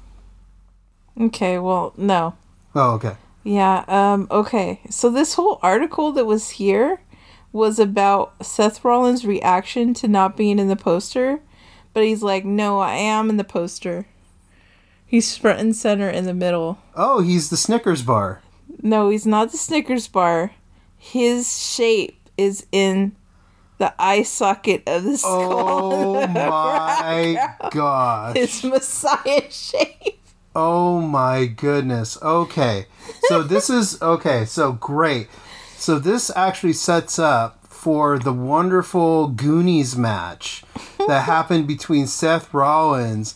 [1.21, 2.35] Okay, well, no.
[2.75, 3.17] Oh, okay.
[3.45, 4.81] Yeah, um, okay.
[4.89, 7.03] So this whole article that was here
[7.53, 11.41] was about Seth Rollins' reaction to not being in the poster.
[11.95, 14.07] But he's like, no, I am in the poster.
[15.13, 16.79] He's front and center in the middle.
[16.95, 18.41] Oh, he's the Snickers bar.
[18.81, 20.53] No, he's not the Snickers bar.
[20.97, 23.15] His shape is in
[23.77, 26.17] the eye socket of the oh skull.
[26.17, 28.37] Oh my gosh.
[28.39, 30.19] His Messiah shape.
[30.57, 32.17] Oh my goodness.
[32.23, 32.87] Okay.
[33.25, 34.47] So this is okay.
[34.47, 35.29] So great.
[35.77, 40.65] So this actually sets up for the wonderful Goonies match
[41.07, 43.35] that happened between Seth Rollins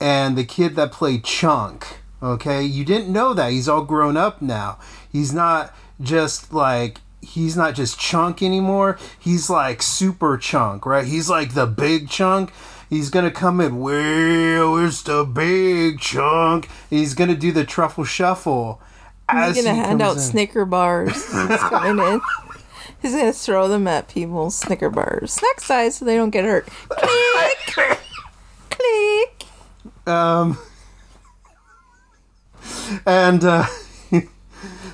[0.00, 1.98] and the kid that played Chunk.
[2.22, 2.64] Okay?
[2.64, 3.52] You didn't know that.
[3.52, 4.78] He's all grown up now.
[5.10, 8.98] He's not just like he's not just chunk anymore.
[9.18, 11.06] He's like super chunk, right?
[11.06, 12.52] He's like the big chunk.
[12.88, 13.80] He's gonna come in.
[13.80, 16.68] Well, it's the big chunk.
[16.88, 18.80] He's gonna do the truffle shuffle.
[19.30, 20.22] He's gonna he hand out in.
[20.22, 21.14] Snicker bars.
[21.32, 22.20] He's coming in.
[23.00, 26.66] He's gonna throw them at people, Snicker bars, snack size, so they don't get hurt.
[26.88, 27.58] Click,
[28.70, 29.37] click.
[30.08, 30.58] Um,
[33.06, 33.66] and uh,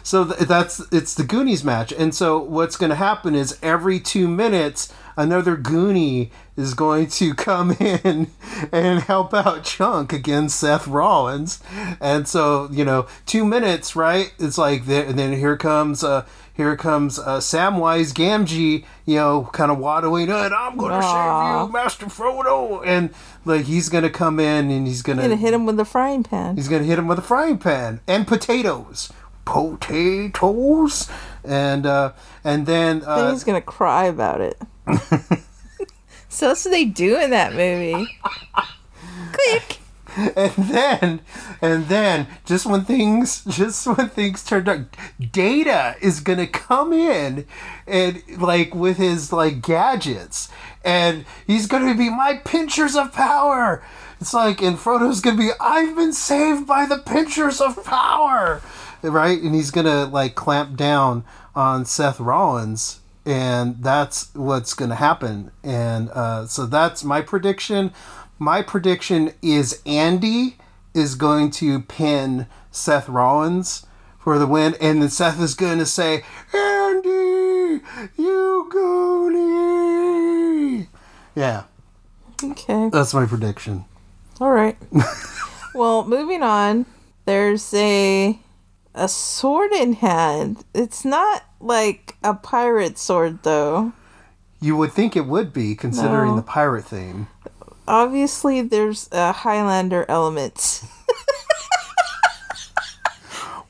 [0.04, 3.98] so th- that's it's the Goonies match, and so what's going to happen is every
[3.98, 8.28] two minutes another Goonie is going to come in
[8.70, 11.60] and help out Chunk against Seth Rollins,
[12.00, 14.32] and so you know two minutes, right?
[14.38, 19.50] It's like there, and then here comes uh here comes uh, Samwise Gamgee, you know,
[19.52, 20.30] kind of waddling in.
[20.30, 23.10] I'm going to save you, Master Frodo, and
[23.44, 26.22] like he's going to come in and he's going Gonna hit him with the frying
[26.22, 26.54] pan.
[26.56, 29.12] He's gonna hit him with a frying pan and potatoes,
[29.44, 31.08] potatoes,
[31.44, 34.60] and uh, and then Then uh, he's gonna cry about it.
[36.28, 38.18] so that's what they do in that movie.
[39.32, 39.78] Click.
[40.36, 41.20] and then
[41.60, 44.80] and then just when things just when things turned out,
[45.32, 47.46] Data is gonna come in
[47.86, 50.48] and like with his like gadgets,
[50.84, 53.82] and he's gonna be my pinchers of power.
[54.20, 58.62] It's like and Frodo's gonna be I've been saved by the pinchers of power,
[59.12, 59.40] right?
[59.40, 63.00] And he's gonna like clamp down on Seth Rollins.
[63.26, 65.50] And that's what's to happen.
[65.62, 67.90] And uh, so that's my prediction.
[68.38, 70.58] My prediction is Andy
[70.92, 73.86] is going to pin Seth Rollins
[74.18, 77.80] for the win, and then Seth is to say, "Andy,
[78.16, 78.68] you
[79.64, 80.86] goonie."
[81.34, 81.64] Yeah,
[82.42, 82.88] Okay.
[82.90, 83.84] that's my prediction.
[84.40, 84.76] All right.
[85.74, 86.86] well, moving on.
[87.26, 88.38] There's a
[88.94, 90.64] a sword in hand.
[90.74, 93.92] It's not like a pirate sword though.
[94.60, 96.36] You would think it would be, considering No.
[96.36, 97.26] the pirate theme.
[97.86, 100.82] Obviously, there's a Highlander element.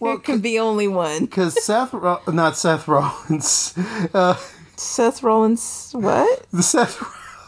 [0.00, 1.20] Well, it can be only one.
[1.24, 3.72] because Seth, Ro- not Seth Rollins,
[4.14, 4.34] uh,
[4.76, 5.92] Seth Rollins.
[5.92, 6.44] What?
[6.50, 7.02] the Seth.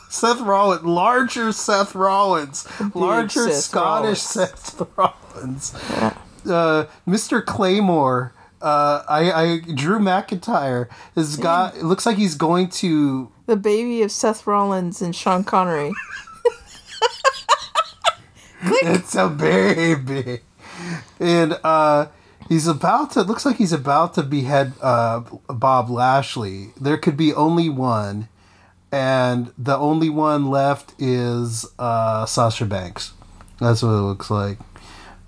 [0.08, 4.50] Seth Rollins, larger Seth Rollins, larger Seth Scottish Rollins.
[4.50, 5.74] Seth Rollins.
[6.46, 7.44] Uh, Mr.
[7.44, 8.32] Claymore,
[8.62, 11.76] uh, I, I Drew McIntyre has got.
[11.76, 13.30] It looks like he's going to.
[13.46, 15.92] The baby of Seth Rollins and Sean Connery.
[18.62, 20.40] It's a baby,
[21.20, 22.06] and uh,
[22.48, 23.22] he's about to.
[23.22, 26.70] Looks like he's about to behead uh, Bob Lashley.
[26.80, 28.28] There could be only one,
[28.90, 33.12] and the only one left is uh, Sasha Banks.
[33.60, 34.58] That's what it looks like.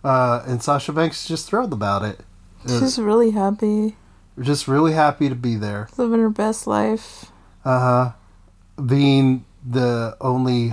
[0.04, 2.20] Uh, and Sasha Banks is just thrilled about it.
[2.66, 3.96] She's really happy,
[4.40, 5.88] Just really happy to be there.
[5.96, 7.26] living her best life.
[7.64, 8.82] Uh huh.
[8.84, 10.72] Being the only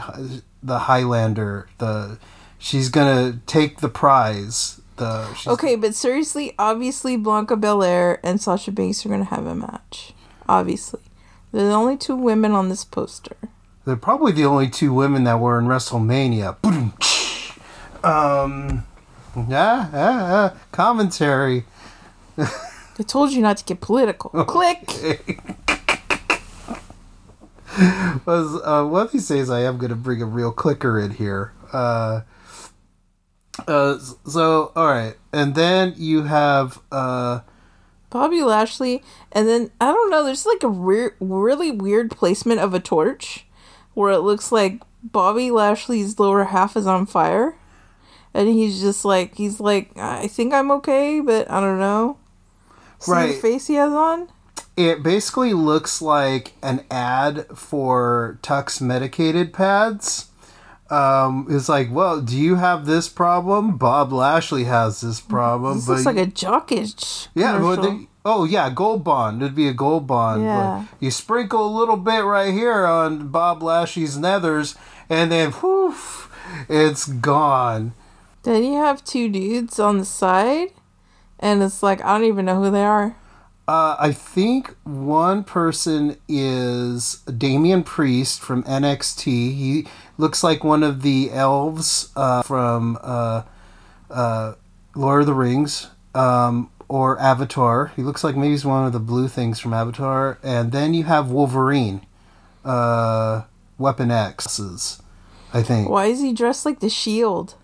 [0.62, 2.18] the Highlander, the
[2.58, 4.82] she's gonna take the prize.
[4.98, 9.56] The she's, Okay, but seriously, obviously Bianca Belair and Sasha Banks are gonna have a
[9.56, 10.14] match.
[10.48, 11.02] Obviously,
[11.52, 13.36] they're the only two women on this poster.
[13.86, 16.58] They're probably the only two women that were in WrestleMania.
[16.62, 16.94] Boom.
[18.04, 18.86] Um.
[19.36, 20.54] Yeah, yeah, yeah.
[20.72, 21.66] Commentary.
[22.38, 24.30] I told you not to get political.
[24.46, 24.88] Click.
[28.26, 31.52] Was uh, one of these days I am gonna bring a real clicker in here.
[31.74, 32.22] Uh.
[33.68, 33.98] Uh.
[34.26, 37.42] So all right, and then you have uh.
[38.10, 40.24] Bobby Lashley, and then I don't know.
[40.24, 43.46] There's like a weird, really weird placement of a torch,
[43.94, 47.58] where it looks like Bobby Lashley's lower half is on fire,
[48.36, 52.18] and he's just like he's like I think I'm okay, but I don't know.
[53.00, 53.28] See Right.
[53.28, 54.28] the face he has on.
[54.78, 60.28] It basically looks like an ad for Tucks medicated pads.
[60.90, 63.78] Um, it's like, well, do you have this problem?
[63.78, 67.28] Bob Lashley has this problem, This but looks like a jockage.
[67.34, 69.42] yeah, well, they, oh yeah, Gold Bond.
[69.42, 70.42] It'd be a Gold Bond.
[70.42, 70.86] but Yeah.
[71.00, 74.76] you sprinkle a little bit right here on Bob Lashley's nethers,
[75.10, 76.30] and then whoof,
[76.70, 77.94] it's gone.
[78.46, 80.68] Then you have two dudes on the side,
[81.40, 83.16] and it's like I don't even know who they are.
[83.68, 89.26] Uh, I think one person is Damian Priest from NXT.
[89.26, 89.88] He
[90.20, 93.42] looks like one of the elves uh, from uh,
[94.12, 94.54] uh,
[94.96, 97.94] Lord of the Rings um, or Avatar.
[97.96, 100.38] He looks like maybe he's one of the blue things from Avatar.
[100.44, 102.06] And then you have Wolverine,
[102.64, 103.46] uh,
[103.80, 105.02] Weapon X's,
[105.52, 105.90] I think.
[105.90, 107.56] Why is he dressed like the Shield?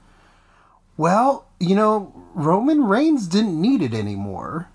[1.01, 4.69] Well, you know, Roman Reigns didn't need it anymore.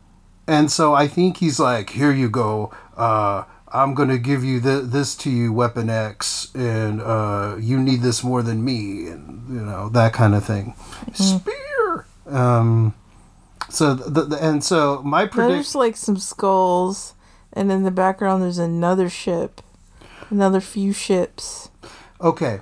[0.48, 2.74] And so I think he's like, here you go.
[2.96, 7.78] Uh, I'm going to give you th- this to you, Weapon X, and uh, you
[7.78, 10.74] need this more than me, and, you know, that kind of thing.
[11.12, 12.06] Spear!
[12.26, 12.94] Um,
[13.68, 15.54] so, the, the, and so my prediction.
[15.54, 17.14] There's like some skulls
[17.56, 19.62] And in the background, there's another ship,
[20.28, 21.70] another few ships.
[22.20, 22.60] Okay,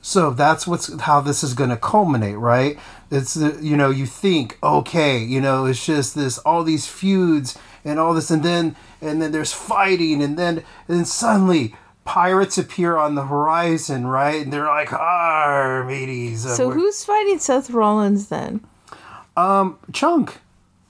[0.00, 2.78] so that's what's how this is going to culminate, right?
[3.10, 7.98] It's you know you think okay, you know it's just this all these feuds and
[7.98, 12.96] all this, and then and then there's fighting, and then and then suddenly pirates appear
[12.96, 14.42] on the horizon, right?
[14.42, 18.60] And they're like, "Ah, mateys." uh, So who's fighting Seth Rollins then?
[19.92, 20.38] Chunk?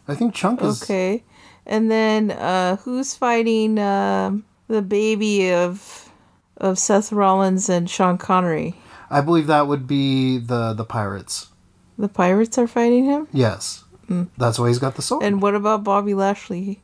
[0.08, 1.22] I think Chunk is Okay.
[1.66, 6.10] And then uh, who's fighting um the baby of
[6.56, 8.74] of Seth Rollins and Sean Connery?
[9.10, 11.48] I believe that would be the the pirates.
[11.98, 13.26] The pirates are fighting him?
[13.32, 13.84] Yes,
[14.36, 15.22] that's why he's got the sword.
[15.22, 15.26] Mm.
[15.26, 16.80] And what about Bobby Lashley?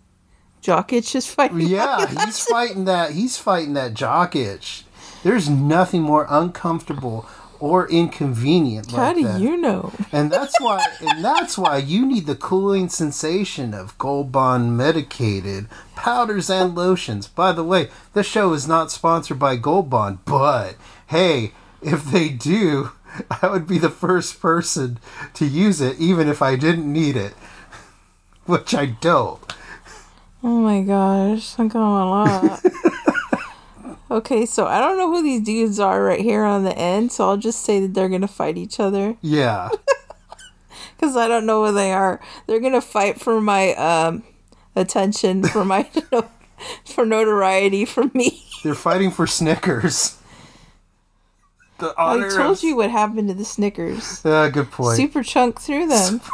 [0.60, 1.60] Jock itch is fighting.
[1.60, 3.12] Yeah, he's fighting that.
[3.12, 4.84] He's fighting that jock itch.
[5.22, 7.28] There's nothing more uncomfortable
[7.60, 9.40] or inconvenient How like do that.
[9.40, 9.92] you know?
[10.12, 10.84] And that's why.
[11.00, 17.26] And that's why you need the cooling sensation of Gold Bond medicated powders and lotions.
[17.26, 22.28] By the way, this show is not sponsored by Gold Bond, but hey, if they
[22.28, 22.92] do,
[23.42, 24.98] I would be the first person
[25.34, 27.32] to use it, even if I didn't need it,
[28.46, 29.40] which I don't.
[30.42, 32.60] Oh my gosh, I'm going a lot.
[34.10, 37.28] okay, so I don't know who these dudes are right here on the end, so
[37.28, 39.70] I'll just say that they're gonna fight each other Yeah.
[40.96, 42.20] because I don't know who they are.
[42.46, 44.22] They're gonna fight for my um
[44.76, 45.88] attention, for my
[46.84, 48.42] for notoriety, for me.
[48.62, 50.18] They're fighting for Snickers.
[51.78, 54.22] The I told of- you what happened to the Snickers.
[54.24, 54.96] Yeah, good point.
[54.96, 56.20] Super chunk through them.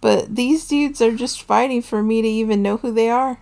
[0.00, 3.38] But these dudes are just fighting for me to even know who they are.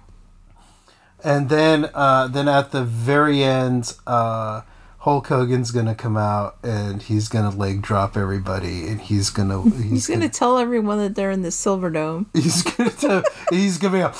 [1.25, 4.61] And then, uh, then at the very end, uh,
[4.99, 9.91] Hulk Hogan's gonna come out and he's gonna leg drop everybody, and he's gonna he's,
[9.91, 12.31] He's gonna tell everyone that they're in the Silver Dome.
[12.33, 14.11] he's gonna tell, he's gonna be a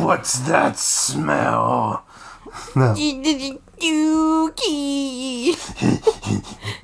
[0.00, 2.04] what's that smell?
[2.76, 2.94] No,
[3.82, 5.54] Yuki.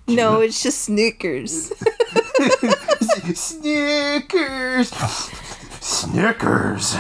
[0.09, 1.72] no, it's just Snickers.
[3.34, 4.90] Snickers,
[5.80, 6.97] Snickers.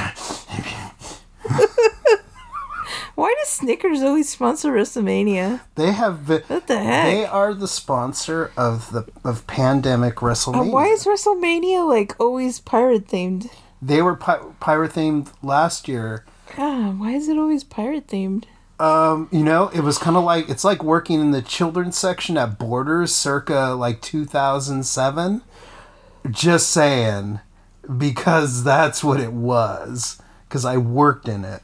[3.14, 5.60] Why does Snickers always sponsor WrestleMania?
[5.76, 7.04] They have What the heck?
[7.06, 10.70] they are the sponsor of the of pandemic Uh, WrestleMania.
[10.70, 13.50] why is WrestleMania like always pirate themed?
[13.80, 16.26] They were pi- pirate themed last year.
[16.56, 18.44] God, why is it always pirate themed?
[18.78, 22.36] Um, you know, it was kind of like it's like working in the children's section
[22.36, 25.42] at Borders, circa like 2007.
[26.30, 27.40] Just saying,
[27.96, 30.20] because that's what it was.
[30.48, 31.62] Because I worked in it.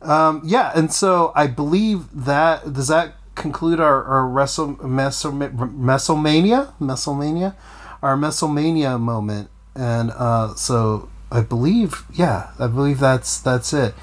[0.00, 7.54] Um, yeah, and so I believe that does that conclude our our Wrestle Mesomania Mesomania,
[8.02, 13.94] our Mesomania moment, and uh, so I believe, yeah, I believe that's that's it.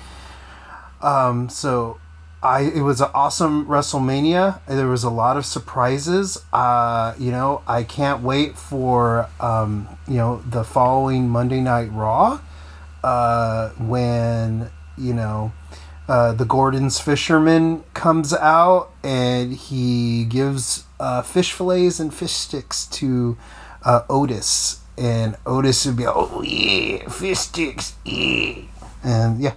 [1.02, 2.00] Um, so
[2.46, 4.60] I it was an awesome WrestleMania.
[4.68, 6.46] There was a lot of surprises.
[6.54, 12.40] Uh, you know, I can't wait for um, you know the following Monday Night Raw,
[13.04, 15.54] uh, when you know
[16.08, 22.86] uh, the Gorton's fisherman comes out and he gives uh, fish fillets and fish sticks
[22.88, 23.38] to
[23.84, 28.62] uh, Otis, and Otis would be oh yeah, fish sticks, yeah,
[29.04, 29.54] and yeah.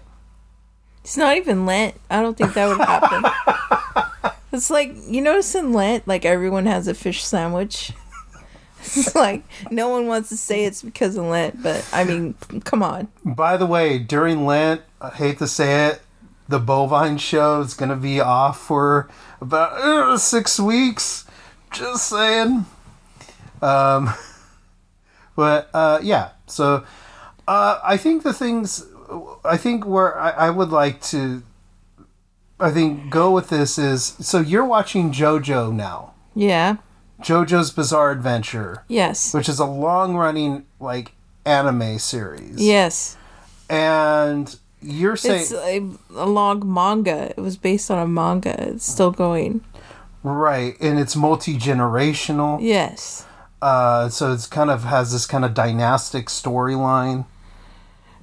[1.09, 1.95] It's not even Lent.
[2.11, 4.31] I don't think that would happen.
[4.53, 7.93] it's like you notice in Lent, like everyone has a fish sandwich.
[8.81, 12.35] It's like no one wants to say it's because of Lent, but I mean,
[12.65, 13.09] come on.
[13.25, 16.01] By the way, during Lent, I hate to say it,
[16.47, 19.09] the bovine show is going to be off for
[19.41, 21.25] about uh, six weeks.
[21.73, 22.67] Just saying.
[23.61, 24.15] Um,
[25.37, 26.85] but uh, yeah, so
[27.49, 28.87] uh, I think the things,
[29.45, 31.43] I think where I, I would like to,
[32.61, 36.77] I think go with this is so you're watching JoJo now, Yeah.
[37.23, 39.33] JoJo's Bizarre Adventure, Yes.
[39.35, 41.13] which is a long running like
[41.45, 42.57] anime series.
[42.61, 43.17] Yes.
[43.69, 47.31] And you're saying It's a, a long manga.
[47.37, 48.55] It was based on a manga.
[48.71, 49.63] It's still going.
[50.23, 52.59] right, and it's multi generational.
[52.61, 53.25] Yes.
[53.61, 57.25] Uh, so it's kind of has this kind of dynastic storyline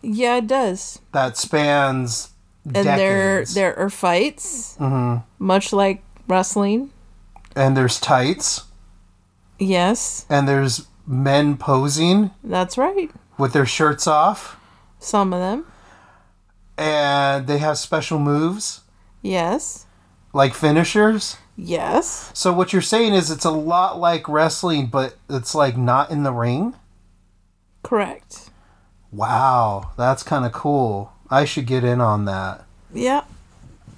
[0.07, 0.99] Yeah, it does.
[1.13, 2.29] that spans
[2.63, 3.53] And there decades.
[3.55, 5.23] there are fights, mm-hmm.
[5.39, 6.91] much like wrestling.
[7.55, 8.63] and there's tights,
[9.57, 13.09] Yes, and there's men posing that's right.
[13.37, 14.57] with their shirts off,
[14.99, 15.65] Some of them.
[16.77, 18.81] and they have special moves
[19.21, 19.85] Yes.
[20.33, 21.37] like finishers.
[21.57, 22.31] Yes.
[22.33, 26.23] So what you're saying is it's a lot like wrestling, but it's like not in
[26.23, 26.75] the ring.
[27.81, 28.44] Correct.
[29.15, 31.11] Wow, that's kind of cool.
[31.29, 32.65] I should get in on that.
[32.93, 33.23] Yeah.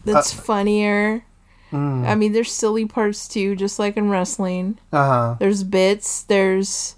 [0.05, 1.23] That's Uh, funnier.
[1.71, 2.07] Mm.
[2.07, 4.77] I mean, there's silly parts too, just like in wrestling.
[4.93, 5.35] Uh huh.
[5.39, 6.21] There's bits.
[6.23, 6.95] There's,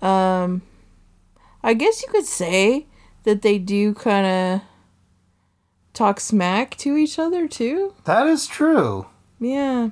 [0.00, 0.62] um,
[1.62, 2.86] I guess you could say
[3.22, 4.60] that they do kind of
[5.94, 7.94] talk smack to each other too.
[8.04, 9.06] That is true.
[9.38, 9.90] Yeah.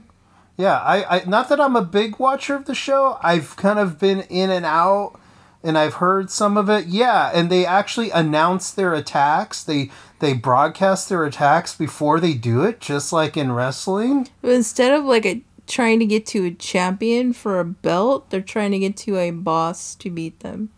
[0.57, 3.19] Yeah, I, I not that I'm a big watcher of the show.
[3.23, 5.20] I've kind of been in and out
[5.63, 6.87] and I've heard some of it.
[6.87, 9.63] Yeah, and they actually announce their attacks.
[9.63, 9.91] They
[10.21, 14.29] they broadcast their attacks before they do it, just like in wrestling.
[14.43, 18.41] But instead of like a trying to get to a champion for a belt, they're
[18.41, 20.71] trying to get to a boss to beat them.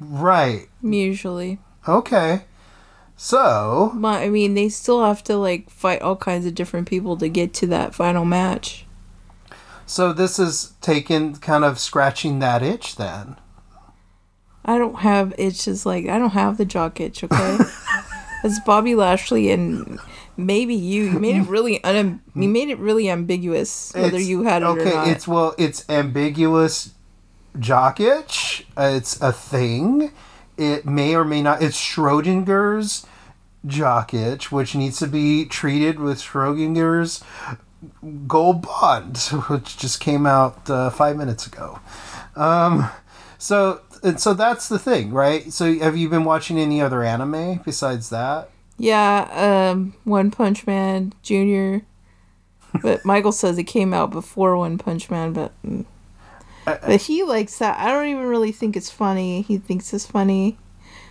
[0.00, 0.68] Right.
[0.82, 2.42] Usually, Okay.
[3.20, 7.16] So, but I mean, they still have to like fight all kinds of different people
[7.16, 8.86] to get to that final match.
[9.86, 13.36] so this is taken kind of scratching that itch then.
[14.68, 17.24] I don't have itches like I don't have the jock itch.
[17.24, 17.58] Okay,
[18.44, 19.98] it's Bobby Lashley and
[20.36, 21.04] maybe you.
[21.12, 22.20] You made it really un.
[22.34, 25.08] You made it really ambiguous whether It's- you had it okay, or not.
[25.08, 26.92] it's well, it's ambiguous
[27.58, 28.66] jock itch.
[28.76, 30.12] Uh, it's a thing.
[30.56, 31.62] It may or may not.
[31.62, 33.06] It's Schrodinger's
[33.66, 37.22] jock itch, which needs to be treated with Schrodinger's
[38.26, 39.16] Gold Bond,
[39.48, 41.78] which just came out uh, five minutes ago.
[42.36, 42.90] Um,
[43.38, 45.52] so and so that's the thing, right?
[45.52, 48.50] So have you been watching any other anime besides that?
[48.78, 51.82] Yeah, um, One Punch Man Junior.
[52.82, 55.84] But Michael says it came out before One Punch Man, but mm.
[56.64, 57.78] but he likes that.
[57.78, 59.42] I don't even really think it's funny.
[59.42, 60.58] He thinks it's funny.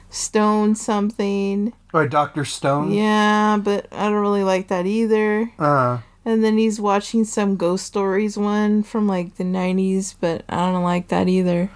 [0.09, 1.73] Stone something.
[1.93, 2.91] Or Doctor Stone?
[2.91, 5.51] Yeah, but I don't really like that either.
[5.59, 10.71] Uh, And then he's watching some Ghost Stories one from like the 90s, but I
[10.71, 11.69] don't like that either.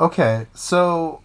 [0.00, 1.22] Okay, so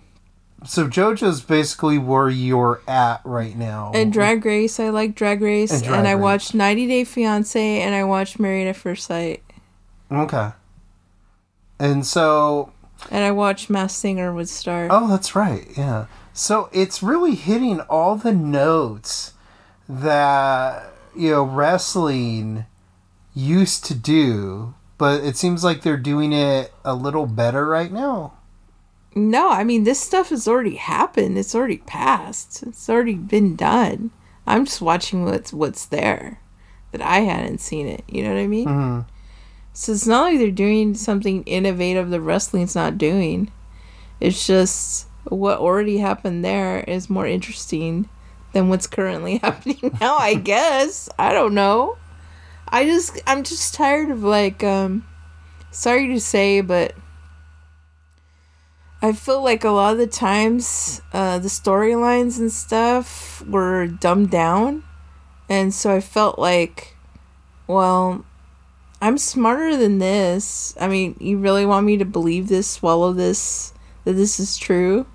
[0.65, 3.91] so JoJo's basically where you're at right now.
[3.93, 5.71] And Drag Race, I like Drag Race.
[5.71, 6.21] And And, Drag I Race.
[6.21, 9.43] watched 90 Day Fiance and I watched Married at First Sight.
[10.11, 10.51] Okay.
[11.79, 12.71] And so
[13.11, 14.87] And I watched Masked Singer with Star.
[14.89, 16.05] oh that's right, yeah.
[16.33, 19.33] So it's really hitting all the notes
[19.89, 22.65] that you know wrestling
[23.35, 28.33] used to do, but it seems like they're doing it a little better right now.
[29.15, 31.37] No, I mean, this stuff has already happened.
[31.37, 32.63] It's already passed.
[32.63, 34.11] It's already been done.
[34.47, 36.39] I'm just watching what's what's there
[36.91, 38.03] that I hadn't seen it.
[38.07, 38.67] You know what I mean?
[38.67, 38.99] hmm
[39.73, 43.51] So it's not like they're doing something innovative the wrestling's not doing.
[44.19, 48.09] It's just what already happened there is more interesting
[48.51, 51.07] than what's currently happening now, I guess.
[51.17, 51.97] I don't know.
[52.67, 55.05] I just I'm just tired of like um
[55.71, 56.93] sorry to say, but
[59.03, 64.31] I feel like a lot of the times uh the storylines and stuff were dumbed
[64.31, 64.83] down.
[65.47, 66.95] And so I felt like
[67.67, 68.25] well,
[69.01, 70.75] I'm smarter than this.
[70.79, 73.73] I mean, you really want me to believe this, swallow this,
[74.05, 75.05] that this is true?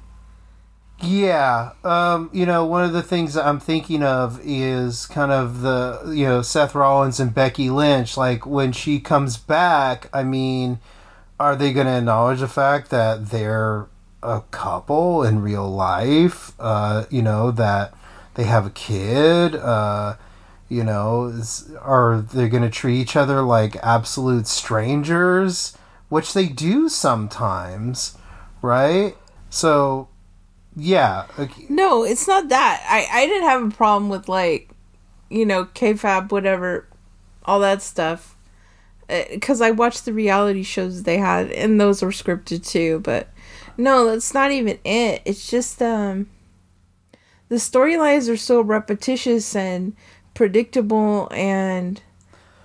[1.00, 6.12] Yeah, um, you know, one of the things I'm thinking of is kind of the,
[6.14, 8.16] you know, Seth Rollins and Becky Lynch.
[8.16, 10.80] Like, when she comes back, I mean,
[11.40, 13.86] are they going to acknowledge the fact that they're
[14.22, 16.52] a couple in real life?
[16.58, 17.94] Uh, you know, that
[18.34, 19.54] they have a kid?
[19.54, 20.16] Uh,
[20.68, 25.76] you know, is, are they going to treat each other like absolute strangers?
[26.08, 28.16] Which they do sometimes,
[28.62, 29.14] right?
[29.50, 30.08] So,
[30.74, 31.26] yeah.
[31.68, 32.84] No, it's not that.
[32.88, 34.70] I, I didn't have a problem with, like,
[35.28, 36.86] you know, kayfabe, whatever,
[37.44, 38.36] all that stuff.
[39.08, 43.00] Because I watched the reality shows they had, and those were scripted too.
[43.00, 43.28] But
[43.76, 45.22] no, that's not even it.
[45.24, 46.28] It's just, um,
[47.48, 49.94] the storylines are so repetitious and
[50.34, 52.00] predictable and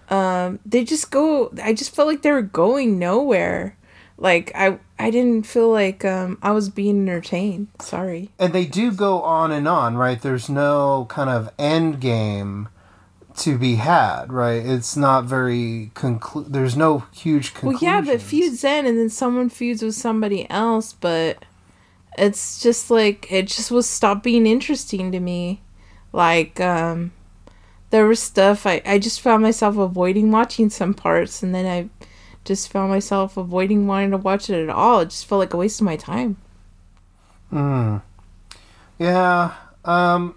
[0.10, 3.76] um they just go i just felt like they were going nowhere
[4.18, 8.91] like i i didn't feel like um i was being entertained sorry And they do
[8.91, 10.22] go on and on, right?
[10.22, 12.68] There's no kind of end game
[13.38, 14.66] to be had, right?
[14.66, 17.86] It's not very conclu- There's no huge conclusion.
[17.88, 21.44] well yeah but feuds end and then someone feuds with somebody else but
[22.18, 25.62] it's just like it just was stopped being interesting to me
[26.12, 27.12] like um
[27.90, 31.90] there was stuff I, I just found myself avoiding watching some parts and then i
[32.46, 35.58] just found myself avoiding wanting to watch it at all it just felt like a
[35.58, 36.38] waste of my time
[37.52, 38.02] Mm.
[39.00, 39.54] Yeah.
[39.86, 40.36] Um.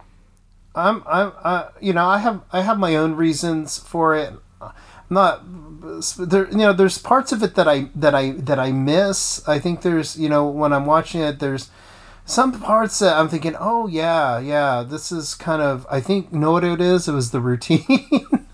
[0.76, 1.02] I'm.
[1.06, 1.32] I'm.
[1.42, 2.06] I, you know.
[2.06, 2.42] I have.
[2.52, 4.32] I have my own reasons for it.
[4.60, 4.72] I'm
[5.10, 5.42] not.
[6.18, 6.48] There.
[6.50, 6.72] You know.
[6.72, 9.46] There's parts of it that I that I that I miss.
[9.48, 10.16] I think there's.
[10.16, 10.46] You know.
[10.46, 11.70] When I'm watching it, there's
[12.26, 15.86] some parts that I'm thinking, oh yeah, yeah, this is kind of.
[15.90, 17.08] I think know what it is.
[17.08, 18.26] It was the routine.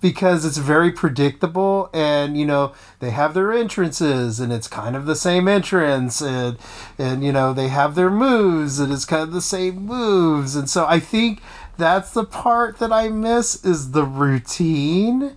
[0.00, 5.06] because it's very predictable and you know they have their entrances and it's kind of
[5.06, 6.58] the same entrance and
[6.98, 10.56] and you know they have their moves and it's kind of the same moves.
[10.56, 11.40] And so i think
[11.76, 15.36] that's the part that i miss is the routine.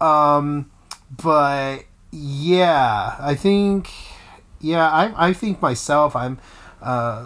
[0.00, 0.70] Um
[1.22, 3.90] but yeah i think
[4.60, 6.38] yeah i, I think myself i'm
[6.82, 7.24] uh,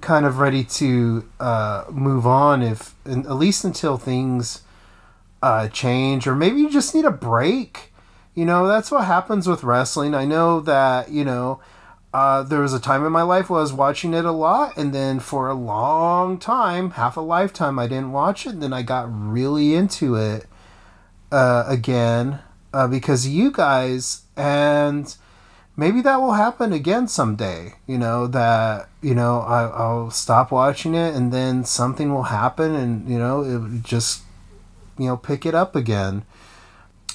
[0.00, 4.62] kind of ready to uh, move on if at least until things
[5.42, 7.92] uh, change, or maybe you just need a break.
[8.34, 10.14] You know, that's what happens with wrestling.
[10.14, 11.60] I know that, you know,
[12.14, 14.76] uh, there was a time in my life where I was watching it a lot,
[14.76, 18.72] and then for a long time, half a lifetime, I didn't watch it, and then
[18.72, 20.46] I got really into it
[21.30, 22.40] uh, again
[22.72, 25.14] uh, because you guys, and
[25.74, 27.74] maybe that will happen again someday.
[27.86, 32.74] You know, that, you know, I, I'll stop watching it, and then something will happen,
[32.74, 34.22] and, you know, it just
[35.02, 36.24] you know pick it up again.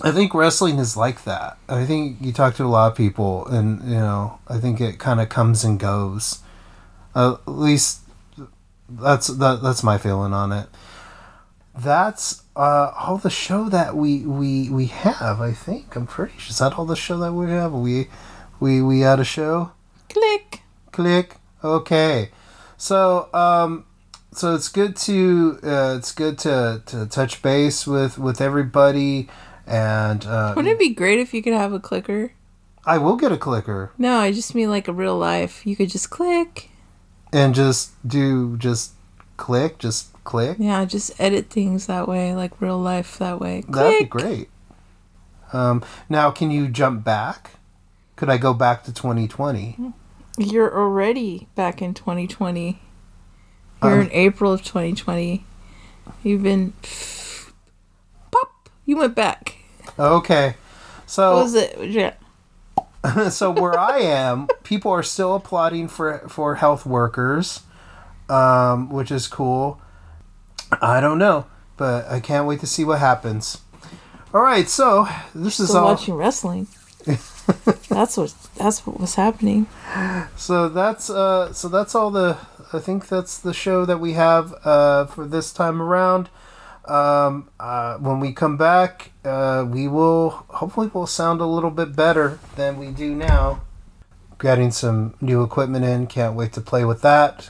[0.02, 1.58] I think wrestling is like that.
[1.68, 5.00] I think you talk to a lot of people, and you know, I think it
[5.00, 6.40] kind of comes and goes.
[7.16, 8.02] Uh, at least
[8.88, 10.68] that's that, that's my feeling on it.
[11.76, 15.42] That's uh, all the show that we we we have.
[15.42, 16.52] I think I'm pretty sure.
[16.52, 17.74] Is that all the show that we have?
[17.74, 18.08] We
[18.60, 19.72] we we had a show.
[20.10, 20.62] Click.
[20.92, 21.38] Click.
[21.64, 22.30] Okay.
[22.78, 23.87] So um,
[24.38, 29.28] so it's good to uh, it's good to, to touch base with with everybody
[29.66, 32.32] and uh, Wouldn't it be great if you could have a clicker?
[32.86, 35.66] I will get a clicker No, I just mean like a real life.
[35.66, 36.70] You could just click.
[37.34, 38.94] and just do just
[39.36, 43.62] click just click Yeah, just edit things that way, like real life that way.
[43.64, 43.74] Click.
[43.76, 44.50] that'd be great
[45.54, 47.52] um, now can you jump back
[48.16, 49.78] could I go back to 2020
[50.38, 52.82] You're already back in 2020.
[53.84, 55.46] You're Um, in April of 2020.
[56.24, 56.74] You've been.
[58.32, 58.70] Pop!
[58.86, 59.58] You went back.
[60.00, 60.56] okay
[61.08, 61.90] so What was it?
[61.90, 62.14] Yeah.
[63.30, 67.62] so where I am, people are still applauding for for health workers,
[68.30, 69.82] um, which is cool.
[70.82, 71.46] I don't know,
[71.78, 73.62] but I can't wait to see what happens.
[74.34, 75.86] All right, so this is all.
[75.86, 76.68] watching wrestling.
[77.88, 78.36] that's what.
[78.58, 79.68] That's what was happening.
[80.36, 82.38] So that's uh, so that's all the.
[82.74, 86.30] I think that's the show that we have uh, for this time around.
[86.86, 91.96] Um, uh, when we come back, uh, we will hopefully we'll sound a little bit
[91.96, 93.62] better than we do now.
[94.40, 97.50] Getting some new equipment in, can't wait to play with that,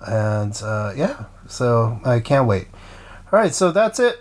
[0.00, 2.68] and uh, yeah, so I can't wait.
[3.32, 4.18] All right, so that's it.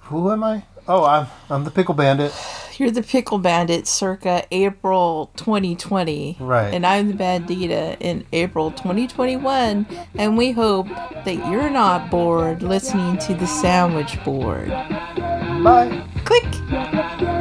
[0.00, 0.64] Who am I?
[0.86, 2.32] Oh, I'm I'm the Pickle Bandit.
[2.76, 6.36] You're the Pickle Bandit circa April 2020.
[6.40, 6.74] Right.
[6.74, 9.86] And I'm the Bandita in April 2021.
[10.16, 14.68] And we hope that you're not bored listening to the Sandwich Board.
[14.68, 16.04] Bye.
[16.24, 17.33] Click!